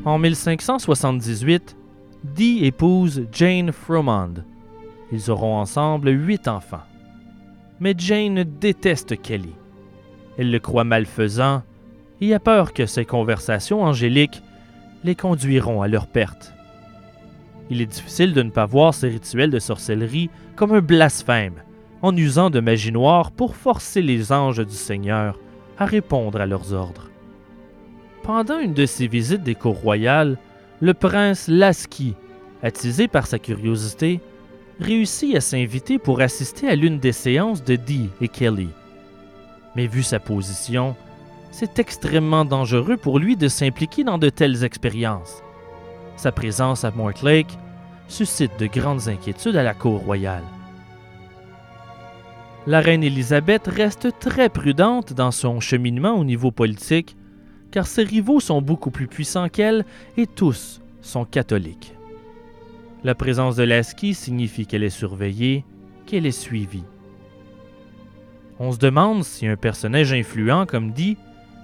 [0.05, 1.77] En 1578,
[2.25, 4.35] Dee épouse Jane Fromond.
[5.13, 6.83] Ils auront ensemble huit enfants.
[7.79, 9.55] Mais Jane déteste Kelly.
[10.39, 11.63] Elle le croit malfaisant
[12.21, 14.43] et a peur que ses conversations angéliques
[15.05, 16.53] les conduiront à leur perte.
[17.71, 21.63] Il est difficile de ne pas voir ces rituels de sorcellerie comme un blasphème,
[22.03, 25.39] en usant de magie noire pour forcer les anges du Seigneur
[25.79, 27.12] à répondre à leurs ordres.
[28.23, 30.39] Pendant une de ses visites des cours royales,
[30.81, 32.15] le prince Lasky,
[32.63, 34.21] attisé par sa curiosité,
[34.79, 38.69] réussit à s'inviter pour assister à l'une des séances de Dee et Kelly.
[39.75, 40.95] Mais vu sa position,
[41.51, 45.43] c'est extrêmement dangereux pour lui de s'impliquer dans de telles expériences.
[46.17, 47.59] Sa présence à Mortlake
[48.07, 50.45] suscite de grandes inquiétudes à la cour royale.
[52.69, 57.17] La reine Élisabeth reste très prudente dans son cheminement au niveau politique
[57.73, 59.85] car ses rivaux sont beaucoup plus puissants qu'elle
[60.17, 61.95] et tous sont catholiques.
[63.03, 65.65] La présence de Lasky signifie qu'elle est surveillée,
[66.07, 66.85] qu'elle est suivie.
[68.61, 71.17] On se demande si un personnage influent comme dit,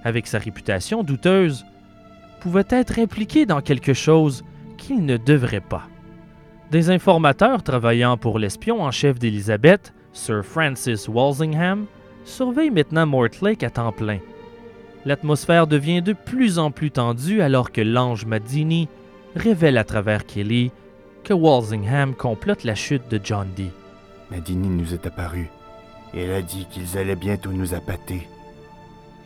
[0.03, 1.65] avec sa réputation douteuse,
[2.41, 4.43] pouvait être impliqué dans quelque chose
[4.77, 5.83] qu'il ne devrait pas.
[6.71, 11.85] Des informateurs travaillant pour l'espion en chef d'Elizabeth, Sir Francis Walsingham,
[12.25, 14.19] surveillent maintenant Mortlake à temps plein
[15.05, 18.87] L'atmosphère devient de plus en plus tendue alors que l'ange Madini
[19.35, 20.71] révèle à travers Kelly
[21.23, 23.71] que Walsingham complote la chute de John Dee.
[24.31, 25.49] Madini nous est apparu
[26.13, 28.27] et elle a dit qu'ils allaient bientôt nous appâter.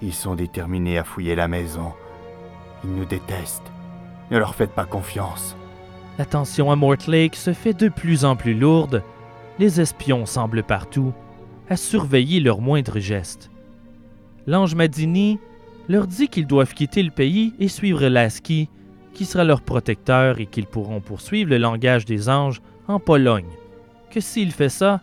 [0.02, 1.94] Ils sont déterminés à fouiller la maison.
[2.84, 3.72] Ils nous détestent.
[4.32, 5.56] Ne leur faites pas confiance.
[6.18, 9.02] La tension à Mortlake se fait de plus en plus lourde.
[9.60, 11.14] Les espions semblent partout,
[11.70, 13.50] à surveiller leurs moindres gestes.
[14.46, 15.40] L'ange Madini
[15.90, 18.70] leur dit qu'ils doivent quitter le pays et suivre Lasky,
[19.14, 23.52] qui sera leur protecteur et qu'ils pourront poursuivre le langage des anges en Pologne,
[24.10, 25.02] que s'il fait ça,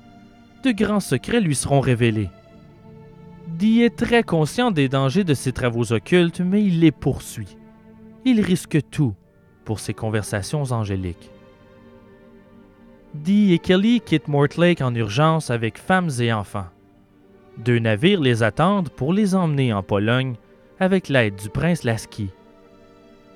[0.65, 2.29] de grands secrets lui seront révélés.
[3.49, 7.57] Dee est très conscient des dangers de ses travaux occultes, mais il les poursuit.
[8.25, 9.15] Il risque tout
[9.65, 11.31] pour ses conversations angéliques.
[13.15, 16.69] Dee et Kelly quittent Mortlake en urgence avec femmes et enfants.
[17.59, 20.37] Deux navires les attendent pour les emmener en Pologne
[20.81, 22.31] avec l'aide du prince Lasky.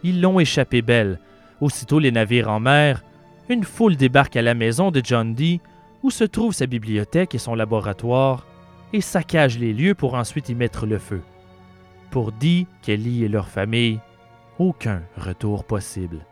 [0.02, 1.20] Ils l'ont échappé belle.
[1.60, 3.04] Aussitôt les navires en mer,
[3.48, 5.60] une foule débarque à la maison de John Dee,
[6.02, 8.46] où se trouve sa bibliothèque et son laboratoire,
[8.92, 11.22] et saccage les lieux pour ensuite y mettre le feu.
[12.10, 14.00] Pour Dee, Kelly et leur famille,
[14.58, 16.26] aucun retour possible.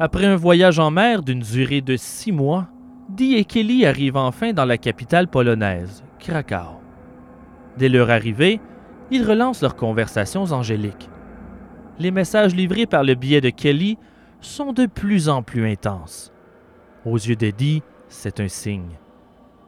[0.00, 2.68] Après un voyage en mer d'une durée de six mois,
[3.08, 6.78] Dee et Kelly arrivent enfin dans la capitale polonaise, Krakau.
[7.76, 8.60] Dès leur arrivée,
[9.10, 11.10] ils relancent leurs conversations angéliques.
[11.98, 13.98] Les messages livrés par le biais de Kelly
[14.40, 16.32] sont de plus en plus intenses.
[17.04, 18.98] Aux yeux de Dee, c'est un signe.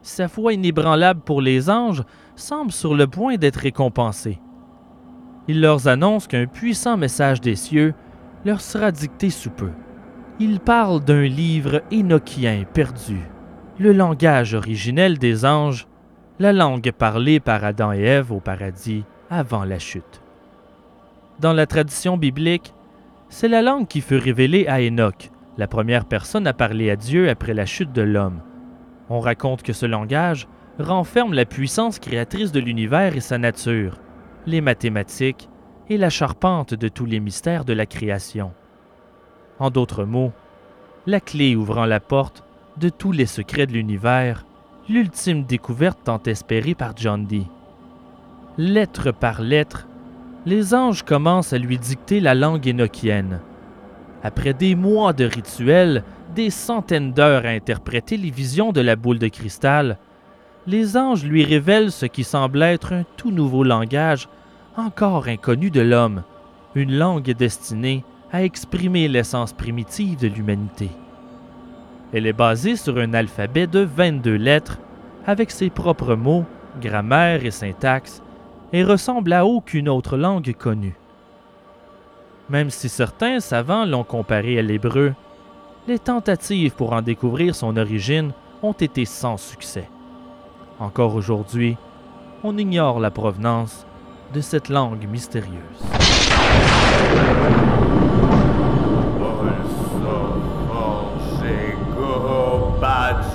[0.01, 2.03] Sa foi inébranlable pour les anges
[2.37, 4.39] semble sur le point d'être récompensée.
[5.49, 7.93] Il leur annonce qu'un puissant message des cieux
[8.45, 9.71] leur sera dicté sous peu.
[10.43, 13.19] Il parle d'un livre énochien perdu,
[13.77, 15.85] le langage originel des anges,
[16.39, 20.23] la langue parlée par Adam et Ève au paradis avant la chute.
[21.39, 22.73] Dans la tradition biblique,
[23.29, 25.29] c'est la langue qui fut révélée à Enoch,
[25.59, 28.41] la première personne à parler à Dieu après la chute de l'homme.
[29.09, 30.47] On raconte que ce langage
[30.79, 33.99] renferme la puissance créatrice de l'univers et sa nature,
[34.47, 35.49] les mathématiques
[35.87, 38.53] et la charpente de tous les mystères de la création.
[39.61, 40.31] En d'autres mots,
[41.05, 42.43] la clé ouvrant la porte
[42.77, 44.43] de tous les secrets de l'univers,
[44.89, 47.45] l'ultime découverte tant espérée par John Dee.
[48.57, 49.87] Lettre par lettre,
[50.47, 53.39] les anges commencent à lui dicter la langue énochienne.
[54.23, 56.03] Après des mois de rituels,
[56.33, 59.99] des centaines d'heures à interpréter les visions de la boule de cristal,
[60.65, 64.27] les anges lui révèlent ce qui semble être un tout nouveau langage,
[64.75, 66.23] encore inconnu de l'homme,
[66.73, 70.89] une langue destinée à exprimer l'essence primitive de l'humanité.
[72.13, 74.79] Elle est basée sur un alphabet de 22 lettres,
[75.25, 76.45] avec ses propres mots,
[76.81, 78.21] grammaire et syntaxe,
[78.73, 80.95] et ressemble à aucune autre langue connue.
[82.49, 85.13] Même si certains savants l'ont comparé à l'hébreu,
[85.87, 89.89] les tentatives pour en découvrir son origine ont été sans succès.
[90.79, 91.77] Encore aujourd'hui,
[92.43, 93.85] on ignore la provenance
[94.33, 95.81] de cette langue mystérieuse.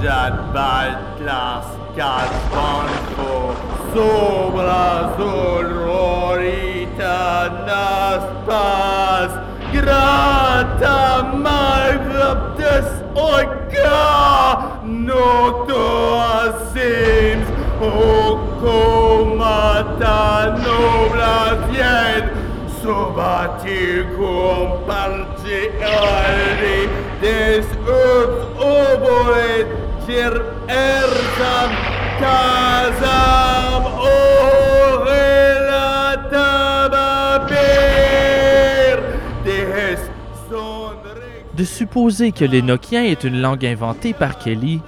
[0.07, 3.33] Mangiat bald las casbanco
[3.93, 7.19] Sobra sororita
[7.67, 9.31] naspas
[9.73, 11.01] Grata
[11.35, 13.99] malgrabdes oica
[14.85, 15.85] Nocto
[16.39, 17.49] asims.
[17.81, 17.83] O
[18.61, 20.25] comata
[20.65, 21.39] nobla
[21.69, 22.25] vien
[22.81, 26.81] Sobaticum parte alri
[27.21, 27.67] des
[41.55, 44.81] De supposer que l'énochien est une langue inventée par Kelly,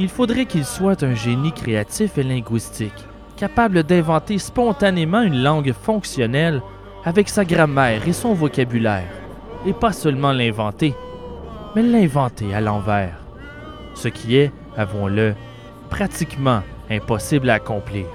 [0.00, 3.06] il faudrait qu'il soit un génie créatif et linguistique,
[3.36, 6.60] capable d'inventer spontanément une langue fonctionnelle
[7.04, 9.12] avec sa grammaire et son vocabulaire,
[9.64, 10.94] et pas seulement l'inventer,
[11.76, 13.25] mais l'inventer à l'envers,
[13.96, 15.34] ce qui est, avouons-le,
[15.90, 18.06] pratiquement impossible à accomplir.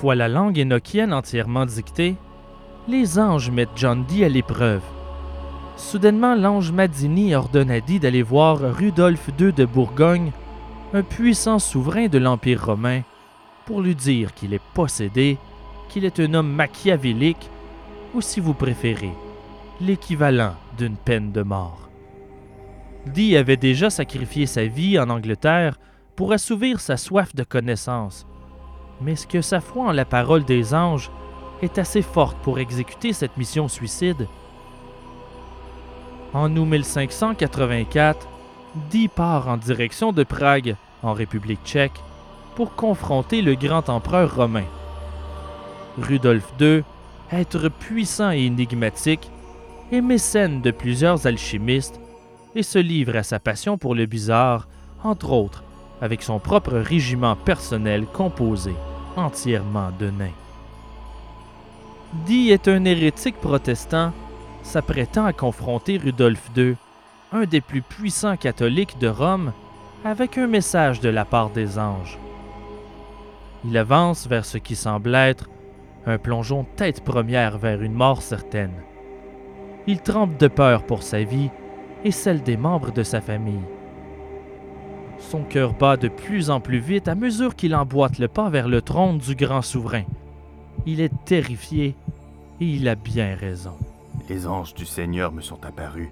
[0.00, 2.16] Fois la langue énochienne entièrement dictée,
[2.88, 4.80] les anges mettent John Dee à l'épreuve.
[5.76, 10.32] Soudainement, l'ange Madini ordonne à Dee d'aller voir Rudolf II de Bourgogne,
[10.94, 13.02] un puissant souverain de l'Empire romain,
[13.66, 15.36] pour lui dire qu'il est possédé,
[15.90, 17.50] qu'il est un homme machiavélique,
[18.14, 19.12] ou si vous préférez,
[19.82, 21.90] l'équivalent d'une peine de mort.
[23.04, 25.78] Dee avait déjà sacrifié sa vie en Angleterre
[26.16, 28.26] pour assouvir sa soif de connaissance
[29.00, 31.10] mais est-ce que sa foi en la parole des anges
[31.62, 34.26] est assez forte pour exécuter cette mission suicide?
[36.32, 38.28] En août 1584,
[38.90, 42.00] Dee part en direction de Prague, en République tchèque,
[42.54, 44.66] pour confronter le grand empereur romain.
[45.98, 46.84] Rudolf II
[47.32, 49.30] être puissant et énigmatique,
[49.92, 52.00] est mécène de plusieurs alchimistes
[52.54, 54.68] et se livre à sa passion pour le bizarre,
[55.02, 55.64] entre autres
[56.00, 58.74] avec son propre régiment personnel composé
[59.24, 60.36] entièrement de nains.
[62.26, 64.12] Dee est un hérétique protestant
[64.62, 66.76] s'apprêtant à confronter Rudolf II,
[67.32, 69.52] un des plus puissants catholiques de Rome,
[70.04, 72.18] avec un message de la part des anges.
[73.64, 75.48] Il avance vers ce qui semble être
[76.06, 78.72] un plongeon tête première vers une mort certaine.
[79.86, 81.50] Il tremble de peur pour sa vie
[82.04, 83.64] et celle des membres de sa famille.
[85.20, 88.68] Son cœur bat de plus en plus vite à mesure qu'il emboîte le pas vers
[88.68, 90.02] le trône du grand souverain.
[90.86, 91.94] Il est terrifié
[92.60, 93.76] et il a bien raison.
[94.28, 96.08] Les anges du Seigneur me sont apparus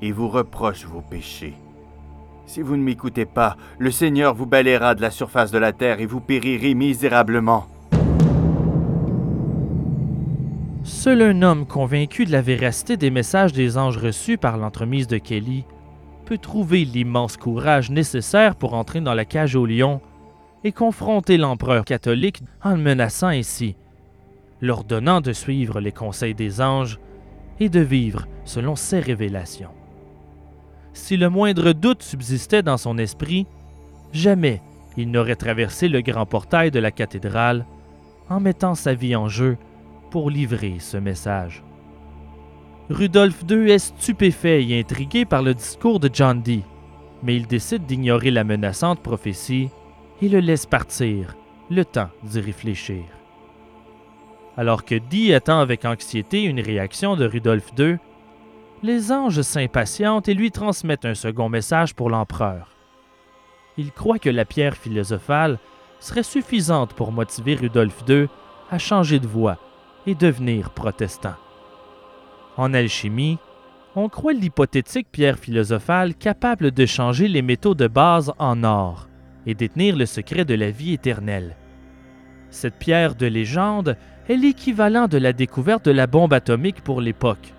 [0.00, 1.54] et vous reprochent vos péchés.
[2.46, 6.00] Si vous ne m'écoutez pas, le Seigneur vous balayera de la surface de la terre
[6.00, 7.66] et vous périrez misérablement.
[10.84, 15.18] Seul un homme convaincu de la véracité des messages des anges reçus par l'entremise de
[15.18, 15.64] Kelly
[16.26, 20.00] peut trouver l'immense courage nécessaire pour entrer dans la cage au lion
[20.64, 23.76] et confronter l'empereur catholique en le menaçant ainsi,
[24.60, 26.98] l'ordonnant de suivre les conseils des anges
[27.60, 29.70] et de vivre selon ses révélations.
[30.92, 33.46] Si le moindre doute subsistait dans son esprit,
[34.12, 34.60] jamais
[34.96, 37.64] il n'aurait traversé le grand portail de la cathédrale
[38.28, 39.56] en mettant sa vie en jeu
[40.10, 41.65] pour livrer ce message.
[42.88, 46.62] Rudolf II est stupéfait et intrigué par le discours de John Dee,
[47.24, 49.70] mais il décide d'ignorer la menaçante prophétie
[50.22, 51.34] et le laisse partir,
[51.68, 53.02] le temps d'y réfléchir.
[54.56, 57.98] Alors que Dee attend avec anxiété une réaction de Rudolf II,
[58.84, 62.70] les anges s'impatientent et lui transmettent un second message pour l'empereur.
[63.78, 65.58] Il croit que la pierre philosophale
[65.98, 68.28] serait suffisante pour motiver Rudolf II
[68.70, 69.58] à changer de voie
[70.06, 71.34] et devenir protestant.
[72.56, 73.38] En alchimie,
[73.94, 79.08] on croit l'hypothétique pierre philosophale capable de changer les métaux de base en or
[79.46, 81.56] et détenir le secret de la vie éternelle.
[82.50, 83.96] Cette pierre de légende
[84.28, 87.52] est l'équivalent de la découverte de la bombe atomique pour l'époque.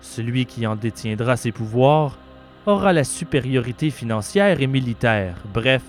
[0.00, 2.18] Celui qui en détiendra ses pouvoirs
[2.66, 5.82] aura la supériorité financière et militaire, bref,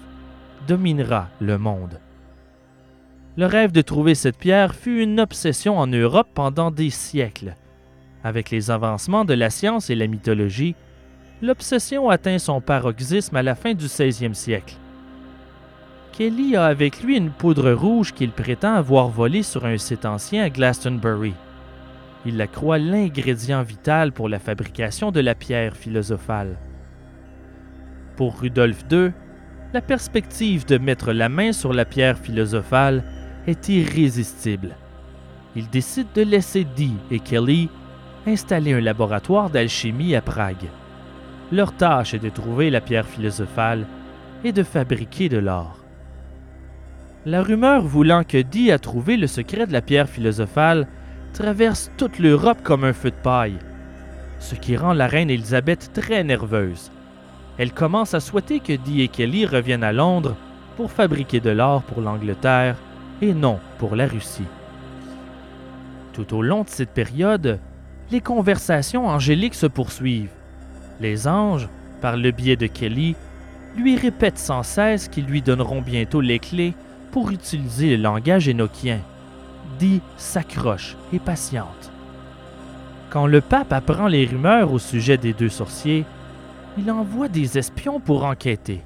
[0.67, 1.99] dominera le monde.
[3.37, 7.55] Le rêve de trouver cette pierre fut une obsession en Europe pendant des siècles.
[8.23, 10.75] Avec les avancements de la science et la mythologie,
[11.41, 14.75] l'obsession atteint son paroxysme à la fin du 16e siècle.
[16.13, 20.43] Kelly a avec lui une poudre rouge qu'il prétend avoir volée sur un site ancien
[20.43, 21.33] à Glastonbury.
[22.25, 26.57] Il la croit l'ingrédient vital pour la fabrication de la pierre philosophale.
[28.15, 29.11] Pour Rudolf II,
[29.73, 33.03] la perspective de mettre la main sur la pierre philosophale
[33.47, 34.77] est irrésistible.
[35.55, 37.69] Il décide de laisser Dee et Kelly
[38.27, 40.69] installer un laboratoire d'alchimie à Prague.
[41.51, 43.85] Leur tâche est de trouver la pierre philosophale
[44.43, 45.83] et de fabriquer de l'or.
[47.25, 50.87] La rumeur voulant que Dee a trouvé le secret de la pierre philosophale
[51.33, 53.59] traverse toute l'Europe comme un feu de paille,
[54.39, 56.91] ce qui rend la reine Élisabeth très nerveuse.
[57.57, 60.35] Elle commence à souhaiter que Dee et Kelly reviennent à Londres
[60.75, 62.75] pour fabriquer de l'or pour l'Angleterre
[63.21, 64.47] et non pour la Russie.
[66.13, 67.59] Tout au long de cette période,
[68.13, 70.29] les conversations angéliques se poursuivent.
[71.01, 71.67] Les anges,
[71.99, 73.15] par le biais de Kelly,
[73.75, 76.75] lui répètent sans cesse qu'ils lui donneront bientôt les clés
[77.11, 78.99] pour utiliser le langage énochien.
[79.79, 81.91] Dee s'accroche et patiente.
[83.09, 86.05] Quand le pape apprend les rumeurs au sujet des deux sorciers,
[86.77, 88.83] il envoie des espions pour enquêter.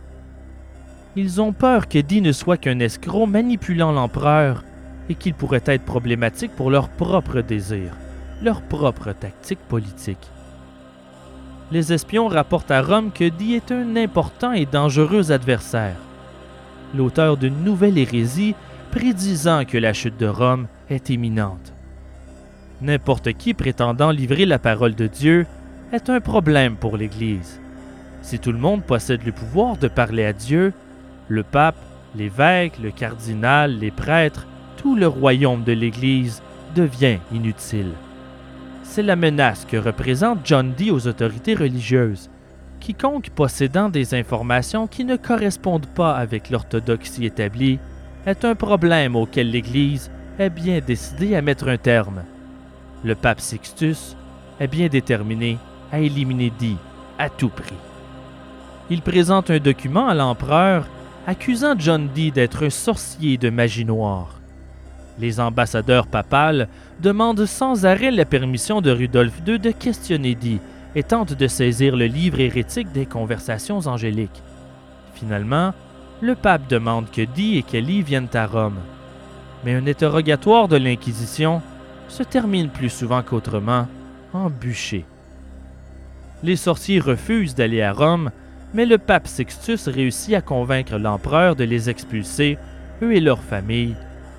[1.17, 4.63] Ils ont peur que Dee ne soit qu'un escroc manipulant l'empereur
[5.09, 7.97] et qu'il pourrait être problématique pour leurs propres désirs,
[8.41, 10.31] leur propre tactique politique.
[11.71, 15.97] Les espions rapportent à Rome que Dee est un important et dangereux adversaire,
[16.95, 18.55] l'auteur d'une nouvelle hérésie
[18.91, 21.73] prédisant que la chute de Rome est imminente.
[22.81, 25.45] N'importe qui prétendant livrer la parole de Dieu
[25.91, 27.59] est un problème pour l'Église.
[28.21, 30.73] Si tout le monde possède le pouvoir de parler à Dieu,
[31.27, 31.77] le pape,
[32.15, 36.41] l'évêque, le cardinal, les prêtres, tout le royaume de l'Église
[36.75, 37.91] devient inutile.
[38.89, 42.31] C'est la menace que représente John Dee aux autorités religieuses.
[42.79, 47.79] Quiconque possédant des informations qui ne correspondent pas avec l'orthodoxie établie
[48.25, 50.09] est un problème auquel l'Église
[50.39, 52.23] est bien décidée à mettre un terme.
[53.03, 54.15] Le pape Sixtus
[54.59, 55.59] est bien déterminé
[55.91, 56.77] à éliminer Dee
[57.19, 57.75] à tout prix.
[58.89, 60.87] Il présente un document à l'empereur
[61.27, 64.39] accusant John Dee d'être un sorcier de magie noire.
[65.19, 66.69] Les ambassadeurs papales
[67.01, 70.59] demandent sans arrêt la permission de Rudolf II de questionner Dee
[70.95, 74.41] et tentent de saisir le livre hérétique des conversations angéliques.
[75.13, 75.73] Finalement,
[76.21, 78.79] le pape demande que Dee et Kelly viennent à Rome.
[79.63, 81.61] Mais un interrogatoire de l'Inquisition
[82.07, 83.87] se termine plus souvent qu'autrement
[84.33, 85.05] en bûcher.
[86.43, 88.31] Les sorciers refusent d'aller à Rome,
[88.73, 92.57] mais le pape Sixtus réussit à convaincre l'empereur de les expulser,
[93.01, 93.95] eux et leurs familles,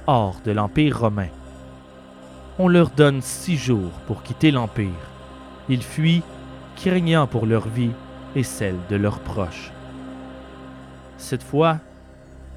[0.07, 1.29] hors de l'Empire romain.
[2.61, 4.89] On leur donne six jours pour quitter l'Empire.
[5.69, 6.25] Ils fuient,
[6.75, 7.93] craignant pour leur vie
[8.35, 9.71] et celle de leurs proches.
[11.19, 11.79] Cette fois,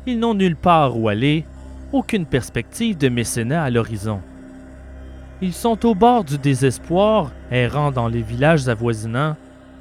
[0.08, 1.46] ils n'ont nulle part où aller,
[1.92, 4.22] aucune perspective de mécénat à l'horizon.
[5.40, 9.36] Ils sont au bord du désespoir, errant dans les villages avoisinants,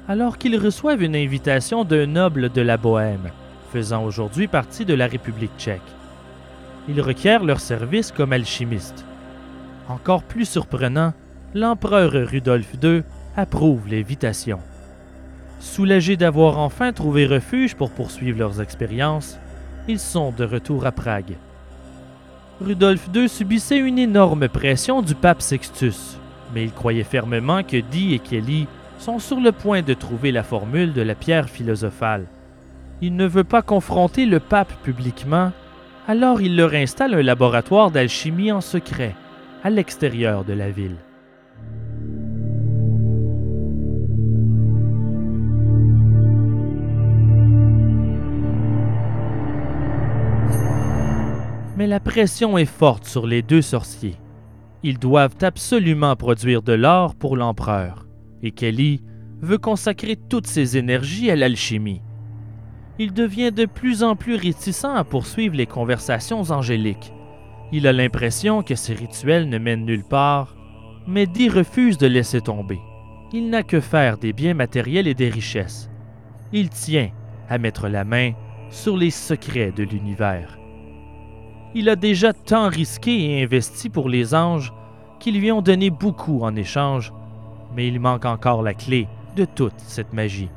[0.07, 3.31] alors qu'ils reçoivent une invitation d'un noble de la Bohême,
[3.71, 5.81] faisant aujourd'hui partie de la République tchèque.
[6.87, 9.05] Ils requièrent leur service comme alchimistes.
[9.91, 11.11] Encore plus surprenant,
[11.53, 13.03] l'empereur Rudolf II
[13.35, 14.59] approuve l'invitation.
[15.59, 19.37] Soulagés d'avoir enfin trouvé refuge pour poursuivre leurs expériences,
[19.89, 21.35] ils sont de retour à Prague.
[22.61, 26.17] Rudolf II subissait une énorme pression du pape Sextus,
[26.53, 28.67] mais il croyait fermement que Dee et Kelly
[28.97, 32.27] sont sur le point de trouver la formule de la pierre philosophale.
[33.01, 35.51] Il ne veut pas confronter le pape publiquement,
[36.07, 39.15] alors il leur installe un laboratoire d'alchimie en secret,
[39.63, 40.97] à l'extérieur de la ville.
[51.77, 54.17] Mais la pression est forte sur les deux sorciers.
[54.83, 58.07] Ils doivent absolument produire de l'or pour l'empereur,
[58.43, 59.01] et Kelly
[59.41, 62.01] veut consacrer toutes ses énergies à l'alchimie.
[62.99, 67.13] Il devient de plus en plus réticent à poursuivre les conversations angéliques.
[67.71, 70.55] Il a l'impression que ces rituels ne mènent nulle part,
[71.07, 72.79] mais Dee refuse de laisser tomber.
[73.31, 75.89] Il n'a que faire des biens matériels et des richesses.
[76.51, 77.11] Il tient
[77.47, 78.33] à mettre la main
[78.69, 80.57] sur les secrets de l'univers.
[81.73, 84.73] Il a déjà tant risqué et investi pour les anges
[85.19, 87.13] qu'ils lui ont donné beaucoup en échange,
[87.73, 89.07] mais il manque encore la clé
[89.37, 90.49] de toute cette magie.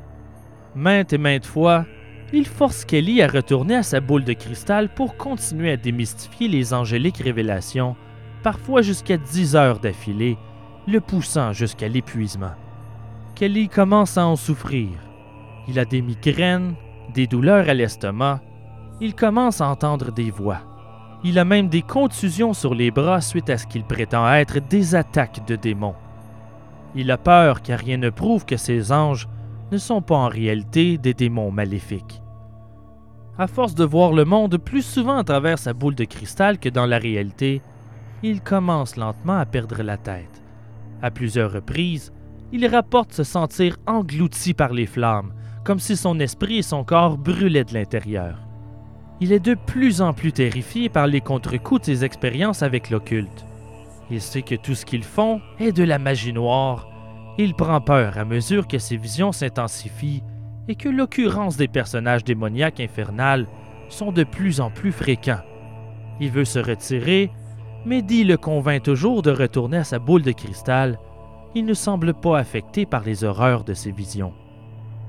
[0.75, 1.85] Maintes et maintes fois,
[2.33, 6.73] il force Kelly à retourner à sa boule de cristal pour continuer à démystifier les
[6.73, 7.95] angéliques révélations,
[8.43, 10.37] parfois jusqu'à 10 heures d'affilée,
[10.87, 12.53] le poussant jusqu'à l'épuisement.
[13.35, 14.89] Kelly commence à en souffrir.
[15.67, 16.75] Il a des migraines,
[17.13, 18.41] des douleurs à l'estomac,
[19.01, 20.61] il commence à entendre des voix.
[21.23, 24.95] Il a même des contusions sur les bras suite à ce qu'il prétend être des
[24.95, 25.95] attaques de démons.
[26.95, 29.27] Il a peur car rien ne prouve que ces anges
[29.75, 32.21] ne sont pas en réalité des démons maléfiques.
[33.37, 36.69] À force de voir le monde plus souvent à travers sa boule de cristal que
[36.69, 37.61] dans la réalité,
[38.23, 40.41] il commence lentement à perdre la tête.
[41.01, 42.13] À plusieurs reprises,
[42.53, 45.33] il rapporte se sentir englouti par les flammes,
[45.65, 48.39] comme si son esprit et son corps brûlaient de l'intérieur.
[49.19, 53.45] Il est de plus en plus terrifié par les contre-coups de ses expériences avec l'occulte.
[54.09, 56.87] Il sait que tout ce qu'ils font est de la magie noire.
[57.37, 60.23] Il prend peur à mesure que ses visions s'intensifient
[60.67, 63.47] et que l'occurrence des personnages démoniaques infernales
[63.89, 65.41] sont de plus en plus fréquents.
[66.19, 67.31] Il veut se retirer,
[67.85, 70.97] mais Dee le convainc toujours de retourner à sa boule de cristal.
[71.53, 74.33] Il ne semble pas affecté par les horreurs de ses visions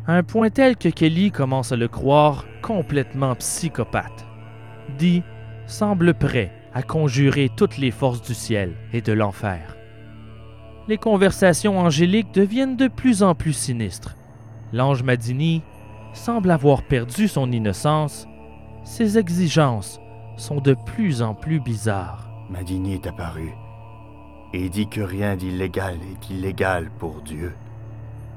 [0.06, 4.26] à un point tel que Kelly commence à le croire complètement psychopathe.
[4.98, 5.22] Dee
[5.66, 9.75] semble prêt à conjurer toutes les forces du ciel et de l'enfer.
[10.88, 14.14] Les conversations angéliques deviennent de plus en plus sinistres.
[14.72, 15.62] L'ange Madini
[16.12, 18.28] semble avoir perdu son innocence.
[18.84, 20.00] Ses exigences
[20.36, 22.30] sont de plus en plus bizarres.
[22.50, 23.52] Madini est apparu
[24.52, 27.52] et dit que rien d'illégal est illégal pour Dieu.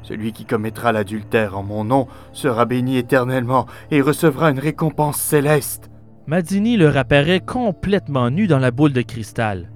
[0.02, 5.92] Celui qui commettra l'adultère en mon nom sera béni éternellement et recevra une récompense céleste.
[6.26, 9.70] Madini leur apparaît complètement nu dans la boule de cristal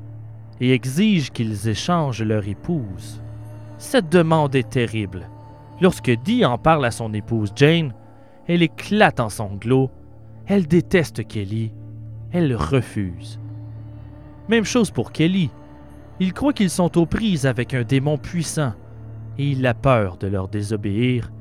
[0.61, 3.21] et exige qu'ils échangent leur épouse.
[3.77, 5.27] Cette demande est terrible.
[5.81, 7.93] Lorsque Dee en parle à son épouse Jane,
[8.47, 9.89] elle éclate en sanglots.
[10.45, 11.71] Elle déteste Kelly.
[12.31, 13.39] Elle refuse.
[14.49, 15.49] Même chose pour Kelly.
[16.19, 18.73] Il croit qu'ils sont aux prises avec un démon puissant
[19.37, 21.31] et il a peur de leur désobéir,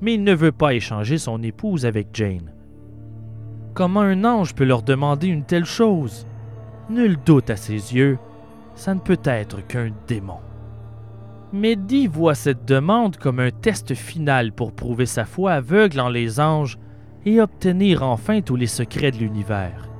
[0.00, 2.52] mais il ne veut pas échanger son épouse avec Jane.
[3.74, 6.26] Comment un ange peut leur demander une telle chose?
[6.90, 8.18] Nul doute à ses yeux,
[8.78, 10.38] ça ne peut être qu'un démon.
[11.52, 16.38] Dee voit cette demande comme un test final pour prouver sa foi aveugle en les
[16.38, 16.78] anges
[17.26, 19.90] et obtenir enfin tous les secrets de l'univers.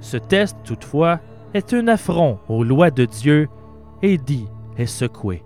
[0.00, 1.20] Ce test, toutefois,
[1.52, 3.48] est un affront aux lois de Dieu,
[4.02, 5.42] Eddie est secoué.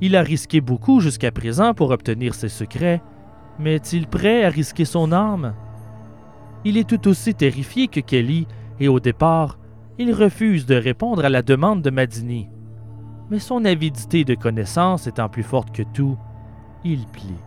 [0.00, 3.02] Il a risqué beaucoup jusqu'à présent pour obtenir ses secrets,
[3.58, 5.54] mais est-il prêt à risquer son âme?
[6.64, 8.46] Il est tout aussi terrifié que Kelly,
[8.80, 9.58] et au départ,
[9.98, 12.48] il refuse de répondre à la demande de Madini.
[13.30, 16.18] Mais son avidité de connaissance étant plus forte que tout,
[16.84, 17.42] il plie.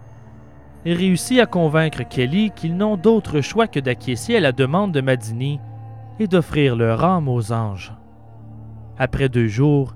[0.85, 5.01] Et réussit à convaincre Kelly qu'ils n'ont d'autre choix que d'acquiescer à la demande de
[5.01, 5.59] Madini
[6.19, 7.93] et d'offrir leur âme aux anges.
[8.97, 9.95] Après deux jours,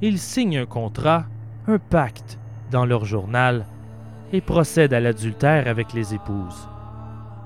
[0.00, 1.26] ils signent un contrat,
[1.66, 2.38] un pacte,
[2.70, 3.66] dans leur journal
[4.32, 6.68] et procèdent à l'adultère avec les épouses.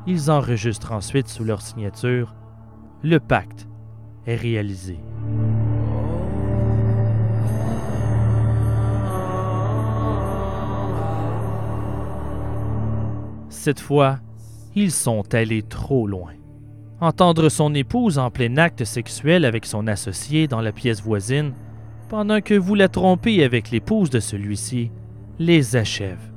[0.06, 2.34] Ils enregistrent ensuite sous leur signature
[3.02, 3.68] Le pacte
[4.26, 4.98] est réalisé.
[13.48, 14.18] Cette fois,
[14.74, 16.32] ils sont allés trop loin.
[17.00, 21.52] Entendre son épouse en plein acte sexuel avec son associé dans la pièce voisine,
[22.08, 24.90] pendant que vous la trompez avec l'épouse de celui-ci,
[25.38, 26.32] les achève.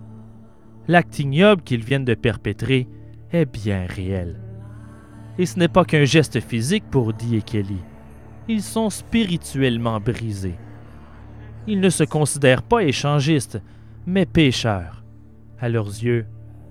[0.87, 2.87] L'acte ignoble qu'ils viennent de perpétrer
[3.31, 4.44] est bien réel.
[5.37, 7.81] Et ce n'est pas qu'un geste physique pour Dee et Kelly.
[8.47, 10.57] Ils sont spirituellement brisés.
[11.67, 13.61] Ils ne se considèrent pas échangistes,
[14.05, 15.03] mais pécheurs.
[15.59, 16.25] À leurs yeux,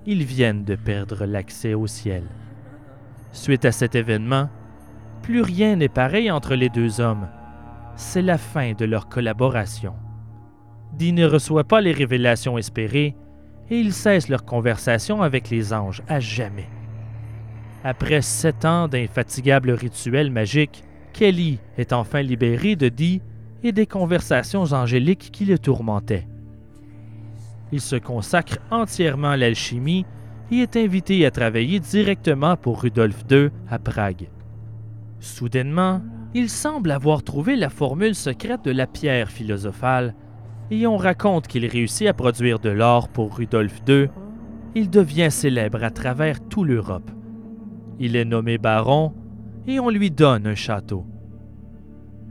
[0.05, 2.23] ils viennent de perdre l'accès au ciel.
[3.31, 4.49] Suite à cet événement,
[5.21, 7.27] plus rien n'est pareil entre les deux hommes.
[7.95, 9.93] C'est la fin de leur collaboration.
[10.93, 13.15] Dee ne reçoit pas les révélations espérées
[13.69, 16.69] et ils cessent leur conversation avec les anges à jamais.
[17.87, 20.83] Après sept ans d'infatigables rituels magiques,
[21.13, 23.21] Kelly est enfin libéré de Dee
[23.61, 26.27] et des conversations angéliques qui le tourmentaient.
[27.71, 30.03] Il se consacre entièrement à l'alchimie
[30.51, 34.29] et est invité à travailler directement pour Rudolf II à Prague.
[35.19, 36.01] Soudainement,
[36.33, 40.15] il semble avoir trouvé la formule secrète de la pierre philosophale
[40.71, 44.09] et on raconte qu'il réussit à produire de l'or pour Rudolf II.
[44.73, 47.11] Il devient célèbre à travers toute l'Europe.
[47.99, 49.13] Il est nommé baron
[49.67, 51.05] et on lui donne un château.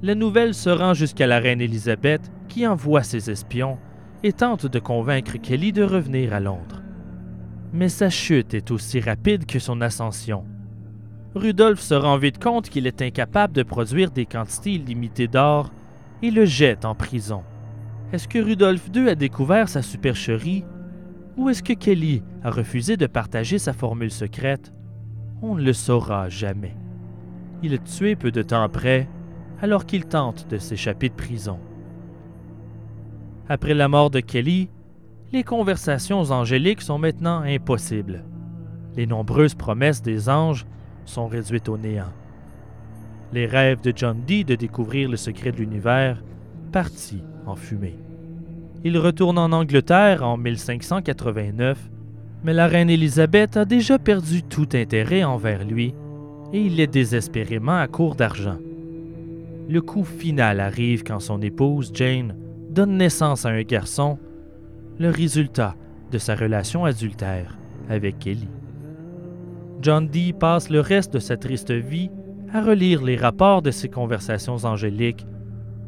[0.03, 3.79] La nouvelle se rend jusqu'à la reine Élisabeth qui envoie ses espions
[4.23, 6.83] et tente de convaincre Kelly de revenir à Londres.
[7.73, 10.45] Mais sa chute est aussi rapide que son ascension.
[11.35, 15.73] Rudolf se rend vite compte qu'il est incapable de produire des quantités illimitées d'or
[16.23, 17.43] et le jette en prison.
[18.13, 20.65] Est-ce que Rudolf II a découvert sa supercherie
[21.37, 24.73] ou est-ce que Kelly a refusé de partager sa formule secrète?
[25.43, 26.77] On ne le saura jamais.
[27.63, 29.09] Il est tué peu de temps après,
[29.61, 31.59] alors qu'il tente de s'échapper de prison.
[33.49, 34.69] Après la mort de Kelly,
[35.33, 38.25] les conversations angéliques sont maintenant impossibles.
[38.97, 40.67] Les nombreuses promesses des anges
[41.05, 42.13] sont réduites au néant.
[43.33, 46.23] Les rêves de John Dee de découvrir le secret de l'univers
[46.73, 47.99] partis en fumée.
[48.85, 51.91] Il retourne en Angleterre en 1589,
[52.45, 55.95] mais la reine Élisabeth a déjà perdu tout intérêt envers lui
[56.53, 58.59] et il est désespérément à court d'argent.
[59.69, 62.37] Le coup final arrive quand son épouse, Jane,
[62.71, 64.19] donne naissance à un garçon,
[64.99, 65.75] le résultat
[66.13, 68.49] de sa relation adultère avec Kelly.
[69.81, 72.11] John Dee passe le reste de sa triste vie
[72.53, 75.27] à relire les rapports de ses conversations angéliques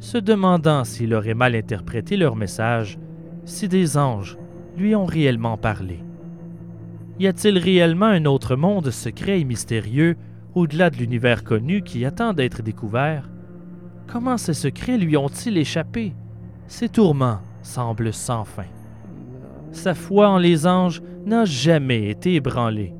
[0.00, 2.98] se demandant s'il aurait mal interprété leur message,
[3.44, 4.36] si des anges
[4.76, 6.05] lui ont réellement parlé.
[7.18, 10.16] Y a-t-il réellement un autre monde secret et mystérieux
[10.54, 13.30] au-delà de l'univers connu qui attend d'être découvert?
[14.06, 16.12] Comment ces secrets lui ont-ils échappé?
[16.66, 18.66] Ses tourments semblent sans fin.
[19.72, 22.94] Sa foi en les anges n'a jamais été ébranlée.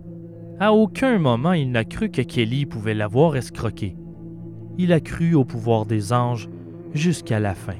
[0.60, 3.96] À aucun moment il n'a cru que Kelly pouvait l'avoir escroqué.
[4.78, 6.48] Il a cru au pouvoir des anges
[6.94, 7.76] jusqu'à la fin.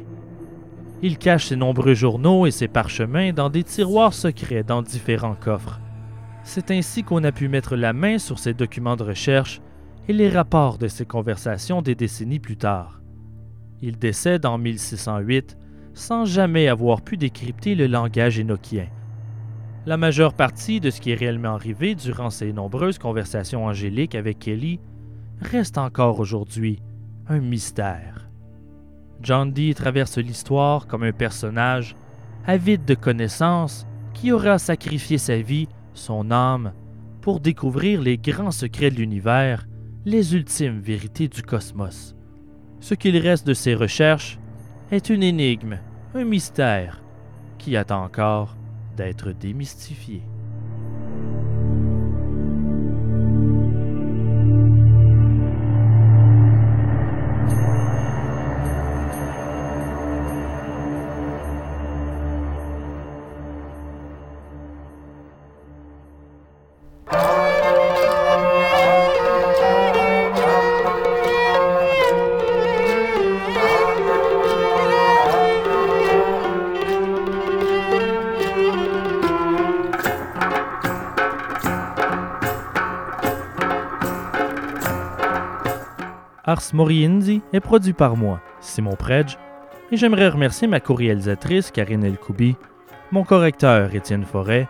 [1.03, 5.81] Il cache ses nombreux journaux et ses parchemins dans des tiroirs secrets dans différents coffres.
[6.49, 9.61] C'est ainsi qu'on a pu mettre la main sur ses documents de recherche
[10.07, 13.01] et les rapports de ses conversations des décennies plus tard.
[13.83, 15.59] Il décède en 1608
[15.93, 18.87] sans jamais avoir pu décrypter le langage énochien.
[19.87, 24.39] La majeure partie de ce qui est réellement arrivé durant ces nombreuses conversations angéliques avec
[24.39, 24.79] Kelly
[25.41, 26.81] reste encore aujourd'hui
[27.29, 28.31] un mystère.
[29.21, 31.97] John Dee traverse l'histoire comme un personnage
[32.47, 33.85] avide de connaissances
[34.15, 35.69] qui aura sacrifié sa vie,
[35.99, 36.73] son âme,
[37.21, 39.67] pour découvrir les grands secrets de l'univers,
[40.05, 42.15] les ultimes vérités du cosmos.
[42.81, 44.39] Ce qu'il reste de ses recherches
[44.93, 45.79] est une énigme,
[46.15, 47.03] un mystère,
[47.59, 48.57] qui attend encore
[48.97, 50.23] d'être démystifié.
[86.57, 89.37] Ars Moriendi est produit par moi, Simon Predge,
[89.93, 92.57] et j'aimerais remercier ma co-réalisatrice Karine Elkoubi,
[93.13, 94.67] mon correcteur Étienne Forêt,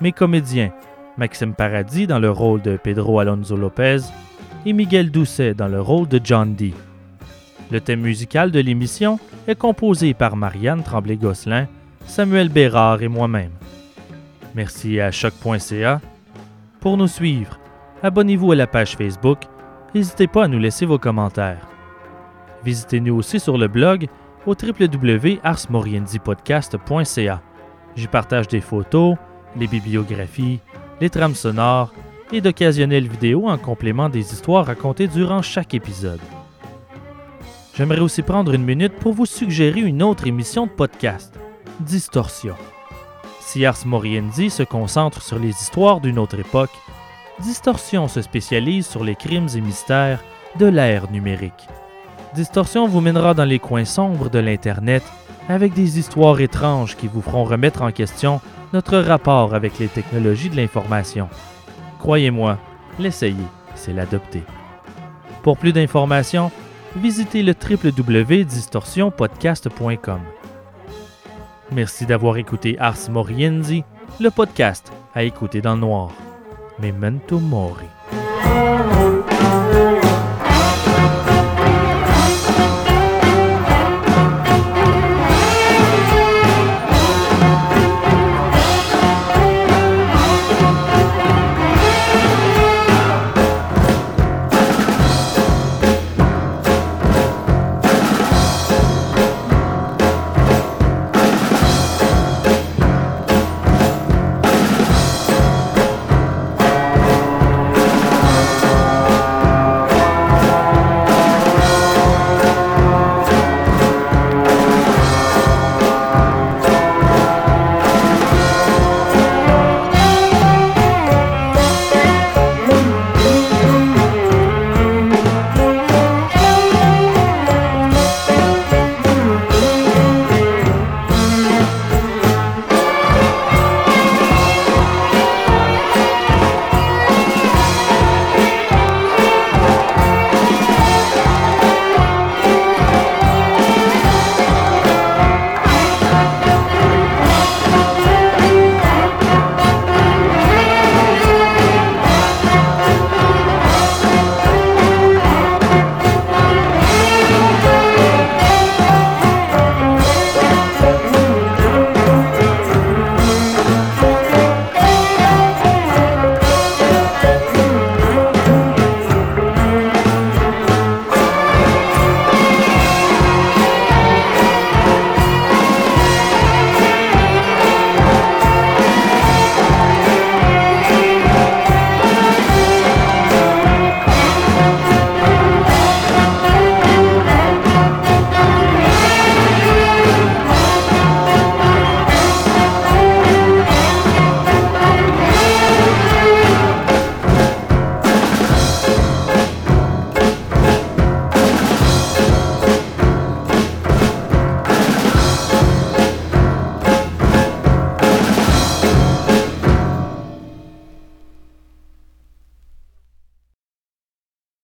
[0.00, 0.72] mes comédiens
[1.18, 3.98] Maxime Paradis dans le rôle de Pedro Alonso Lopez
[4.64, 6.72] et Miguel Doucet dans le rôle de John Dee.
[7.70, 11.66] Le thème musical de l'émission est composé par Marianne Tremblay-Gosselin,
[12.06, 13.52] Samuel Bérard et moi-même.
[14.54, 16.00] Merci à choc.ca.
[16.80, 17.58] Pour nous suivre,
[18.02, 19.40] abonnez-vous à la page Facebook.
[19.98, 21.66] N'hésitez pas à nous laisser vos commentaires.
[22.64, 24.06] Visitez-nous aussi sur le blog
[24.46, 27.42] au www.arsmorienzipodcast.ca.
[27.96, 29.16] J'y partage des photos,
[29.56, 30.60] les bibliographies,
[31.00, 31.92] les trames sonores
[32.30, 36.20] et d'occasionnelles vidéos en complément des histoires racontées durant chaque épisode.
[37.74, 41.34] J'aimerais aussi prendre une minute pour vous suggérer une autre émission de podcast,
[41.80, 42.54] Distorsion.
[43.40, 46.70] Si Ars Moriendi se concentre sur les histoires d'une autre époque,
[47.40, 50.24] Distorsion se spécialise sur les crimes et mystères
[50.58, 51.68] de l'ère numérique.
[52.34, 55.04] Distorsion vous mènera dans les coins sombres de l'Internet
[55.48, 58.40] avec des histoires étranges qui vous feront remettre en question
[58.72, 61.28] notre rapport avec les technologies de l'information.
[61.98, 62.58] Croyez-moi,
[62.98, 63.36] l'essayer,
[63.74, 64.42] c'est l'adopter.
[65.42, 66.50] Pour plus d'informations,
[66.96, 70.20] visitez le www.distorsionpodcast.com.
[71.72, 73.84] Merci d'avoir écouté Ars Moriendi,
[74.20, 76.10] le podcast à écouter dans le noir.
[76.78, 77.90] Memento Mori.
[78.10, 80.07] Musik